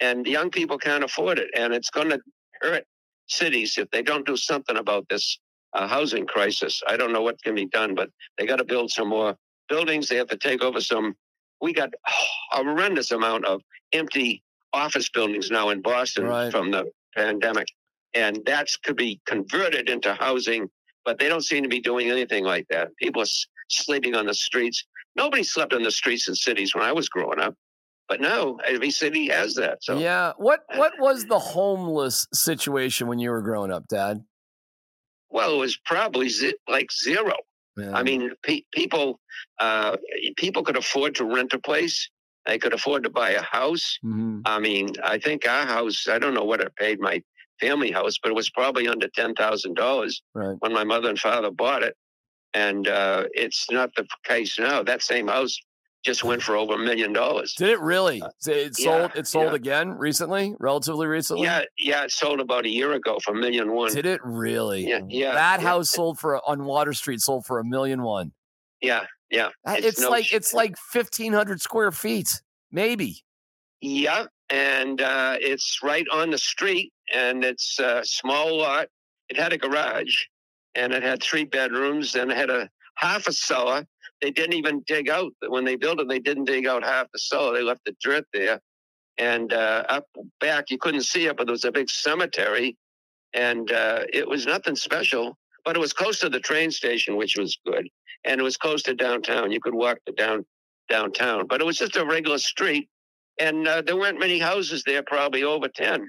and 0.00 0.26
young 0.26 0.50
people 0.50 0.78
can't 0.78 1.04
afford 1.04 1.38
it, 1.38 1.50
and 1.56 1.72
it's 1.72 1.90
going 1.90 2.10
to 2.10 2.20
hurt 2.62 2.84
cities 3.26 3.78
if 3.78 3.90
they 3.90 4.02
don't 4.02 4.26
do 4.26 4.36
something 4.36 4.76
about 4.76 5.06
this 5.08 5.38
uh, 5.72 5.86
housing 5.88 6.26
crisis. 6.26 6.82
I 6.86 6.96
don't 6.96 7.12
know 7.12 7.22
what 7.22 7.42
can 7.42 7.54
be 7.54 7.66
done, 7.66 7.94
but 7.94 8.10
they 8.38 8.46
got 8.46 8.56
to 8.56 8.64
build 8.64 8.90
some 8.90 9.08
more 9.08 9.36
buildings. 9.68 10.08
They 10.08 10.16
have 10.16 10.28
to 10.28 10.36
take 10.36 10.62
over 10.62 10.80
some. 10.80 11.14
We 11.60 11.72
got 11.72 11.90
a 12.06 12.10
horrendous 12.56 13.10
amount 13.12 13.44
of 13.46 13.62
empty 13.92 14.42
office 14.72 15.08
buildings 15.08 15.50
now 15.50 15.70
in 15.70 15.80
Boston 15.82 16.24
Right. 16.24 16.50
from 16.50 16.70
the 16.70 16.90
pandemic, 17.16 17.66
and 18.14 18.40
that 18.46 18.68
could 18.84 18.96
be 18.96 19.20
converted 19.26 19.88
into 19.88 20.14
housing. 20.14 20.68
But 21.04 21.18
they 21.18 21.28
don't 21.28 21.42
seem 21.44 21.62
to 21.62 21.68
be 21.68 21.80
doing 21.80 22.10
anything 22.10 22.44
like 22.44 22.66
that. 22.70 22.88
People 22.96 23.20
are 23.20 23.24
s- 23.24 23.46
sleeping 23.68 24.14
on 24.14 24.24
the 24.26 24.32
streets. 24.34 24.84
Nobody 25.16 25.42
slept 25.42 25.74
on 25.74 25.82
the 25.82 25.90
streets 25.90 26.28
in 26.28 26.34
cities 26.34 26.74
when 26.74 26.82
I 26.82 26.92
was 26.92 27.08
growing 27.10 27.40
up, 27.40 27.54
but 28.08 28.20
now 28.20 28.58
every 28.66 28.90
city 28.90 29.28
has 29.28 29.54
that. 29.54 29.82
So 29.82 29.98
Yeah. 29.98 30.32
What 30.36 30.60
what 30.74 30.92
was 30.98 31.24
the 31.26 31.38
homeless 31.38 32.26
situation 32.32 33.06
when 33.06 33.18
you 33.18 33.30
were 33.30 33.42
growing 33.42 33.70
up, 33.72 33.86
Dad? 33.88 34.24
well, 35.30 35.54
it 35.54 35.58
was 35.58 35.76
probably 35.84 36.28
ze- 36.28 36.54
like 36.68 36.92
zero. 36.92 37.34
Yeah. 37.76 37.90
I 37.92 38.02
mean, 38.04 38.30
pe- 38.42 38.62
people 38.72 39.18
uh, 39.58 39.96
people 40.36 40.62
could 40.62 40.76
afford 40.76 41.14
to 41.16 41.24
rent 41.24 41.52
a 41.54 41.58
place. 41.58 42.08
They 42.46 42.58
could 42.58 42.72
afford 42.74 43.02
to 43.04 43.10
buy 43.10 43.30
a 43.30 43.42
house. 43.42 43.98
Mhm. 44.04 44.42
I 44.44 44.60
mean, 44.60 44.90
I 45.02 45.18
think 45.18 45.48
our 45.48 45.66
house. 45.66 46.06
I 46.08 46.18
don't 46.18 46.34
know 46.34 46.44
what 46.44 46.60
it 46.60 46.74
paid 46.76 47.00
my 47.00 47.22
family 47.60 47.90
house, 47.90 48.16
but 48.22 48.30
it 48.30 48.34
was 48.34 48.50
probably 48.50 48.86
under 48.86 49.08
ten 49.08 49.34
thousand 49.34 49.74
dollars 49.74 50.22
right. 50.34 50.56
when 50.60 50.72
my 50.72 50.84
mother 50.84 51.08
and 51.08 51.18
father 51.18 51.50
bought 51.50 51.82
it. 51.82 51.96
And 52.52 52.86
uh, 52.86 53.24
it's 53.32 53.68
not 53.70 53.90
the 53.96 54.06
case 54.24 54.56
now. 54.58 54.84
That 54.84 55.02
same 55.02 55.26
house 55.26 55.58
just 56.04 56.22
went 56.22 56.42
for 56.42 56.54
over 56.56 56.74
a 56.74 56.78
million 56.78 57.12
dollars. 57.12 57.54
Did 57.54 57.70
it 57.70 57.80
really? 57.80 58.22
So 58.38 58.52
It 58.52 58.72
yeah, 58.78 58.84
sold. 58.84 59.12
It 59.16 59.26
sold 59.26 59.50
yeah. 59.50 59.56
again 59.56 59.90
recently, 59.90 60.54
relatively 60.60 61.06
recently. 61.06 61.44
Yeah, 61.44 61.62
yeah, 61.78 62.04
it 62.04 62.10
sold 62.12 62.40
about 62.40 62.66
a 62.66 62.68
year 62.68 62.92
ago 62.92 63.18
for 63.24 63.32
a 63.32 63.34
million 63.36 63.72
one. 63.72 63.92
Did 63.92 64.06
it 64.06 64.20
really? 64.22 64.86
Yeah, 64.86 65.00
yeah, 65.08 65.32
That 65.32 65.60
yeah. 65.60 65.66
house 65.66 65.90
sold 65.90 66.18
for 66.18 66.40
on 66.48 66.64
Water 66.64 66.92
Street 66.92 67.20
sold 67.20 67.46
for 67.46 67.58
a 67.58 67.64
million 67.64 68.02
one. 68.02 68.32
Yeah, 68.82 69.06
yeah. 69.30 69.48
That- 69.64 69.82
It's, 69.82 70.00
no 70.00 70.10
like 70.10 70.26
sh- 70.26 70.34
it's 70.34 70.52
like 70.52 70.76
fifteen 70.92 71.32
hundred 71.32 71.60
square 71.62 71.90
feet, 71.90 72.28
maybe. 72.70 73.24
Yeah, 73.80 74.26
and 74.50 75.00
uh, 75.00 75.36
it's 75.40 75.80
right 75.82 76.06
on 76.12 76.30
the 76.30 76.38
street, 76.38 76.92
and 77.14 77.44
it's 77.44 77.78
a 77.78 78.02
small 78.04 78.56
lot. 78.58 78.88
It 79.30 79.38
had 79.38 79.52
a 79.54 79.58
garage, 79.58 80.14
and 80.74 80.92
it 80.92 81.02
had 81.02 81.22
three 81.22 81.44
bedrooms, 81.44 82.14
and 82.14 82.30
it 82.30 82.36
had 82.36 82.50
a 82.50 82.68
half 82.96 83.26
a 83.26 83.32
cellar. 83.32 83.86
They 84.24 84.30
didn't 84.30 84.54
even 84.54 84.82
dig 84.86 85.10
out 85.10 85.32
when 85.48 85.64
they 85.64 85.76
built 85.76 86.00
it. 86.00 86.08
They 86.08 86.18
didn't 86.18 86.46
dig 86.46 86.66
out 86.66 86.82
half 86.82 87.12
the 87.12 87.18
cellar. 87.18 87.52
They 87.52 87.62
left 87.62 87.84
the 87.84 87.94
dirt 88.02 88.24
there, 88.32 88.58
and 89.18 89.52
uh, 89.52 89.84
up 89.90 90.06
back 90.40 90.70
you 90.70 90.78
couldn't 90.78 91.02
see 91.02 91.26
it, 91.26 91.36
but 91.36 91.46
there 91.46 91.52
was 91.52 91.66
a 91.66 91.72
big 91.72 91.90
cemetery, 91.90 92.76
and 93.34 93.70
uh, 93.70 94.04
it 94.10 94.26
was 94.26 94.46
nothing 94.46 94.76
special. 94.76 95.36
But 95.64 95.76
it 95.76 95.80
was 95.80 95.92
close 95.92 96.18
to 96.20 96.30
the 96.30 96.40
train 96.40 96.70
station, 96.70 97.16
which 97.16 97.36
was 97.36 97.58
good, 97.66 97.86
and 98.24 98.40
it 98.40 98.44
was 98.44 98.56
close 98.56 98.82
to 98.84 98.94
downtown. 98.94 99.52
You 99.52 99.60
could 99.60 99.74
walk 99.74 99.98
to 100.06 100.12
down 100.12 100.46
downtown, 100.88 101.46
but 101.46 101.60
it 101.60 101.64
was 101.64 101.76
just 101.76 101.96
a 101.96 102.04
regular 102.06 102.38
street 102.38 102.88
and 103.38 103.66
uh, 103.66 103.82
there 103.82 103.96
weren't 103.96 104.20
many 104.20 104.38
houses 104.38 104.82
there, 104.86 105.02
probably 105.02 105.42
over 105.42 105.68
ten 105.68 106.08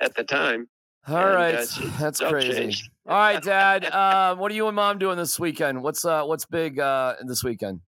at 0.00 0.14
the 0.14 0.24
time. 0.24 0.68
All 1.08 1.16
And, 1.16 1.24
uh, 1.26 1.34
right, 1.34 1.54
it's- 1.54 1.78
that's 2.00 2.20
crazy. 2.20 2.74
All 3.06 3.16
right, 3.16 3.40
Dad. 3.42 3.84
Uh, 3.84 4.34
what 4.34 4.50
are 4.50 4.54
you 4.54 4.66
and 4.66 4.74
Mom 4.74 4.98
doing 4.98 5.16
this 5.16 5.38
weekend? 5.38 5.82
What's 5.82 6.04
uh 6.04 6.24
what's 6.24 6.44
big 6.44 6.80
uh 6.80 7.14
this 7.24 7.44
weekend? 7.44 7.80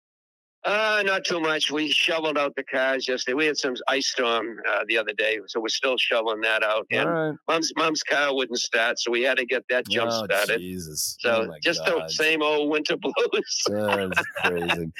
Uh, 0.64 1.02
not 1.06 1.24
too 1.24 1.38
much. 1.40 1.70
We 1.70 1.88
shoveled 1.90 2.36
out 2.36 2.54
the 2.56 2.64
cars 2.64 3.06
yesterday. 3.06 3.34
We 3.34 3.46
had 3.46 3.56
some 3.56 3.74
ice 3.86 4.08
storm 4.08 4.58
uh, 4.68 4.80
the 4.88 4.98
other 4.98 5.12
day, 5.12 5.38
so 5.46 5.60
we're 5.60 5.68
still 5.68 5.96
shoveling 5.96 6.40
that 6.40 6.64
out. 6.64 6.84
And 6.90 7.08
right. 7.08 7.34
mom's 7.48 7.72
mom's 7.76 8.02
car 8.02 8.34
wouldn't 8.34 8.58
start, 8.58 8.98
so 8.98 9.10
we 9.12 9.22
had 9.22 9.38
to 9.38 9.46
get 9.46 9.62
that 9.70 9.88
jump 9.88 10.10
Oh, 10.12 10.24
started. 10.24 10.58
Jesus. 10.58 11.16
So 11.20 11.46
oh 11.48 11.54
just 11.62 11.86
God. 11.86 12.02
the 12.02 12.08
same 12.12 12.42
old 12.42 12.70
winter 12.70 12.96
blues. 13.00 13.62
That's 13.68 14.22
crazy. 14.44 14.92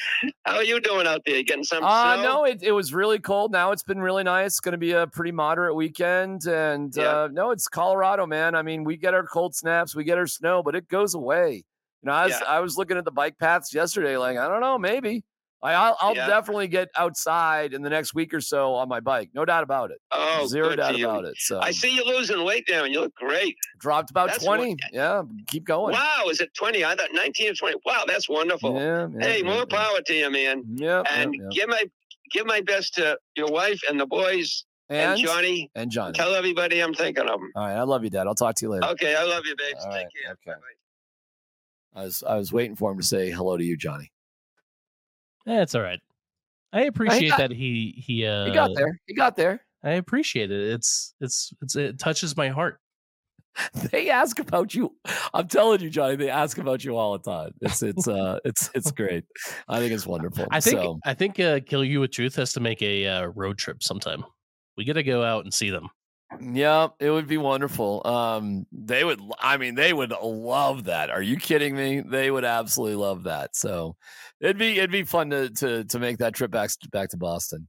How 0.47 0.57
are 0.57 0.65
you 0.65 0.81
doing 0.81 1.09
out 1.09 1.23
there? 1.27 1.43
Getting 1.43 1.65
some 1.65 1.83
Uh, 1.83 2.15
snow? 2.15 2.23
no, 2.23 2.45
it, 2.45 2.63
it 2.63 2.73
was 2.73 2.95
really 2.95 3.19
cold. 3.19 3.51
Now 3.51 3.73
it's 3.73 3.83
been 3.83 4.01
really 4.01 4.23
nice. 4.23 4.53
It's 4.53 4.61
going 4.61 4.73
to 4.73 4.79
be 4.79 4.93
a 4.93 5.09
pretty 5.09 5.33
moderate 5.33 5.75
weekend. 5.75 6.47
And 6.47 6.95
Yeah. 6.97 7.23
uh, 7.25 7.29
no, 7.33 7.51
it's 7.51 7.67
Colorado, 7.69 8.27
man. 8.27 8.55
I 8.55 8.63
mean, 8.63 8.85
we 8.85 8.97
get 8.97 9.13
our 9.13 9.27
cold 9.27 9.57
snaps, 9.57 9.95
we 9.95 10.05
get 10.05 10.19
our 10.19 10.27
snow, 10.29 10.63
but 10.63 10.77
it 10.77 10.89
goes 10.89 11.15
away. 11.15 11.65
You 12.03 12.07
know, 12.07 12.13
I 12.13 12.27
was, 12.27 12.33
Yeah. 12.41 12.47
I 12.47 12.61
was 12.61 12.77
looking 12.77 12.97
at 12.97 13.05
the 13.05 13.11
bike 13.11 13.39
paths 13.39 13.75
yesterday, 13.75 14.17
like, 14.17 14.39
I 14.39 14.47
don't 14.47 14.61
know, 14.61 14.79
maybe. 14.79 15.25
I, 15.61 15.73
I'll, 15.73 15.97
I'll 16.01 16.15
Yeah. 16.15 16.29
definitely 16.29 16.69
get 16.69 16.89
outside 16.97 17.75
in 17.75 17.83
the 17.83 17.91
next 17.91 18.15
week 18.15 18.33
or 18.33 18.41
so 18.41 18.75
on 18.75 18.89
my 18.89 19.01
bike. 19.01 19.31
No 19.35 19.45
doubt 19.45 19.65
about 19.65 19.91
it. 19.91 19.99
Oh, 20.13 20.47
Zero 20.47 20.77
doubt 20.77 20.99
about 21.01 21.25
it. 21.25 21.35
So 21.39 21.59
I 21.61 21.73
see 21.73 21.95
you 21.95 22.05
losing 22.05 22.45
weight 22.45 22.65
now, 22.71 22.85
and 22.85 22.95
you 22.95 23.01
look 23.01 23.15
great. 23.17 23.57
dropped 23.81 24.11
about 24.11 24.29
That's 24.29 24.45
what- 24.45 24.59
20. 24.59 24.77
yeah, 24.93 25.23
keep 25.49 25.65
going. 25.65 25.95
Wow, 25.95 26.27
is 26.31 26.41
it 26.41 26.55
twenty? 26.55 26.85
I 26.85 26.95
thought 26.95 27.09
nineteen 27.13 27.51
or 27.51 27.55
twenty. 27.55 27.77
Wow, 27.85 28.05
that's 28.07 28.29
wonderful. 28.29 28.75
Yeah, 28.77 29.09
yeah, 29.19 29.27
hey, 29.27 29.39
yeah, 29.43 29.51
more 29.53 29.67
power 29.67 30.01
to 30.07 30.15
you, 30.15 30.31
man. 30.31 30.63
Yeah, 30.77 31.03
and 31.11 31.35
give 31.51 31.69
my 31.69 31.85
give 32.31 32.47
my 32.47 32.61
best 32.61 32.95
to 32.95 33.19
your 33.37 33.51
wife 33.51 33.81
and 33.89 33.99
the 33.99 34.07
boys 34.07 34.65
And, 34.91 35.13
and, 35.13 35.21
Johnny. 35.21 35.71
and 35.75 35.91
Johnny. 35.91 36.13
Tell 36.13 36.35
everybody 36.35 36.81
I'm 36.81 36.95
thinking 36.95 37.25
of 37.25 37.41
them. 37.41 37.51
All 37.57 37.65
right, 37.67 37.75
I 37.75 37.83
love 37.83 38.05
you, 38.05 38.11
Dad. 38.11 38.27
I'll 38.29 38.35
talk 38.37 38.55
to 38.57 38.65
you 38.67 38.71
later. 38.71 38.87
Okay, 38.89 39.17
I 39.17 39.25
love 39.25 39.45
you, 39.45 39.57
babes. 39.57 39.85
All 39.85 39.91
Take 39.91 40.05
right, 40.05 40.07
care. 40.25 40.33
okay. 40.33 40.51
Bye-bye. 41.95 42.01
I 42.01 42.05
was 42.05 42.23
I 42.23 42.37
was 42.37 42.53
waiting 42.53 42.77
for 42.77 42.93
him 42.93 42.99
to 42.99 43.05
say 43.05 43.31
hello 43.31 43.57
to 43.57 43.65
you, 43.65 43.77
Johnny. 43.77 44.13
It's 45.49 45.75
all 45.75 45.83
right. 45.83 46.01
I 46.73 46.83
appreciate 46.83 47.31
got- 47.31 47.39
that 47.39 47.51
he 47.51 47.95
he 47.97 48.27
uh 48.27 48.47
He 48.47 48.53
got 48.53 48.71
there. 48.75 49.01
He 49.07 49.15
got 49.15 49.37
there. 49.37 49.65
I 49.83 49.93
appreciate 49.93 50.51
it. 50.51 50.73
It's 50.73 51.15
it's 51.21 51.53
it's 51.63 51.77
it 51.77 51.99
touches 51.99 52.37
my 52.37 52.49
heart. 52.49 52.79
they 53.91 54.11
ask 54.11 54.39
about 54.39 54.75
you. 54.75 54.95
I'm 55.35 55.49
telling 55.49 55.81
you, 55.81 55.91
Johnny, 55.91 56.17
they 56.17 56.31
ask 56.31 56.59
about 56.59 56.85
you 56.85 56.97
all 56.97 57.19
the 57.19 57.31
time. 57.31 57.53
It's 57.61 57.83
it's 57.83 58.07
uh 58.07 58.39
it's 58.45 58.71
it's 58.75 58.91
great. 58.91 59.25
I 59.69 59.79
think 59.79 59.93
it's 59.93 60.07
wonderful. 60.07 60.47
I 60.51 60.61
think 60.61 60.79
so, 60.79 60.99
I 61.05 61.15
think 61.15 61.41
uh, 61.41 61.61
Kill 61.61 61.85
You 61.85 62.01
with 62.01 62.13
Truth 62.13 62.37
has 62.37 62.53
to 62.53 62.61
make 62.61 62.83
a 62.83 63.07
uh, 63.07 63.27
road 63.35 63.59
trip 63.59 63.83
sometime. 63.83 64.25
We 64.77 64.85
got 64.85 64.93
to 64.93 65.03
go 65.03 65.25
out 65.25 65.45
and 65.45 65.53
see 65.53 65.71
them. 65.71 65.89
Yeah, 66.41 66.89
it 67.01 67.11
would 67.11 67.27
be 67.27 67.39
wonderful. 67.39 68.07
Um, 68.07 68.67
they 68.71 69.03
would. 69.03 69.21
I 69.41 69.57
mean, 69.57 69.75
they 69.75 69.93
would 69.93 70.11
love 70.11 70.85
that. 70.85 71.11
Are 71.11 71.23
you 71.23 71.39
kidding 71.39 71.75
me? 71.75 72.01
They 72.01 72.31
would 72.31 72.45
absolutely 72.45 72.97
love 72.97 73.23
that. 73.25 73.57
So, 73.57 73.97
it'd 74.41 74.59
be 74.59 74.77
it'd 74.79 74.91
be 74.91 75.05
fun 75.05 75.31
to 75.31 75.49
to 75.51 75.85
to 75.85 75.99
make 75.99 76.19
that 76.19 76.35
trip 76.35 76.51
back 76.51 76.71
back 76.93 77.09
to 77.11 77.17
Boston. 77.17 77.67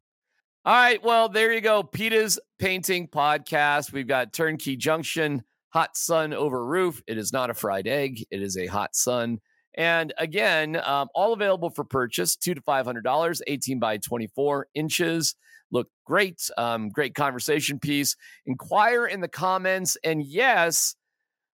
All 0.66 0.74
right, 0.76 1.02
well, 1.02 1.30
there 1.30 1.54
you 1.54 1.62
go. 1.62 1.84
Petah's 1.84 2.38
Painting 2.60 3.08
Podcast. 3.08 3.94
We've 3.94 4.06
got 4.06 4.34
Turnkey 4.34 4.76
Junction, 4.76 5.42
Hot 5.70 5.96
Sun 5.96 6.34
Over 6.34 6.64
Roof. 6.66 7.02
It 7.08 7.18
is 7.18 7.32
not 7.32 7.50
a 7.50 7.54
fried 7.54 7.88
egg. 7.88 8.26
It 8.30 8.42
is 8.42 8.58
a 8.58 8.68
hot 8.68 8.94
sun. 8.94 9.40
And 9.78 10.14
again, 10.18 10.76
um, 10.84 11.10
all 11.14 11.34
available 11.34 11.70
for 11.70 11.84
purchase, 11.84 12.36
two 12.36 12.54
to 12.54 12.62
five 12.62 12.86
hundred 12.86 13.04
dollars, 13.04 13.42
eighteen 13.48 13.80
by 13.80 13.98
twenty-four 13.98 14.68
inches. 14.74 15.36
Look 15.72 15.88
great, 16.06 16.50
um, 16.58 16.90
great 16.90 17.14
conversation 17.16 17.80
piece. 17.80 18.16
Inquire 18.46 19.06
in 19.06 19.22
the 19.22 19.28
comments, 19.28 19.98
and 20.04 20.24
yes, 20.24 20.96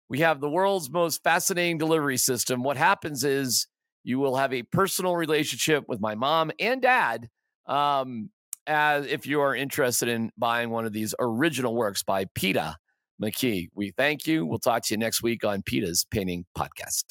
we 0.10 0.20
have 0.20 0.40
the 0.40 0.50
world's 0.50 0.90
most 0.92 1.24
fascinating 1.24 1.78
delivery 1.78 2.18
system. 2.18 2.64
What 2.64 2.78
happens 2.78 3.24
is 3.24 3.68
you 4.04 4.20
will 4.20 4.36
have 4.36 4.54
a 4.54 4.64
personal 4.64 5.16
relationship 5.16 5.86
with 5.88 6.00
my 6.00 6.16
mom 6.16 6.52
and 6.60 6.82
dad. 6.82 7.30
Um, 7.66 8.30
as 8.66 9.06
if 9.08 9.26
you 9.26 9.42
are 9.42 9.54
interested 9.54 10.08
in 10.08 10.32
buying 10.38 10.70
one 10.70 10.86
of 10.86 10.94
these 10.94 11.14
original 11.20 11.76
works 11.76 12.02
by 12.02 12.26
Peta 12.34 12.78
McKee. 13.22 13.68
We 13.76 13.92
thank 13.92 14.26
you. 14.26 14.46
We'll 14.46 14.60
talk 14.60 14.84
to 14.84 14.94
you 14.94 14.98
next 14.98 15.22
week 15.22 15.44
on 15.44 15.64
Petah's 15.64 16.06
Painting 16.10 16.46
Podcast. 16.58 17.04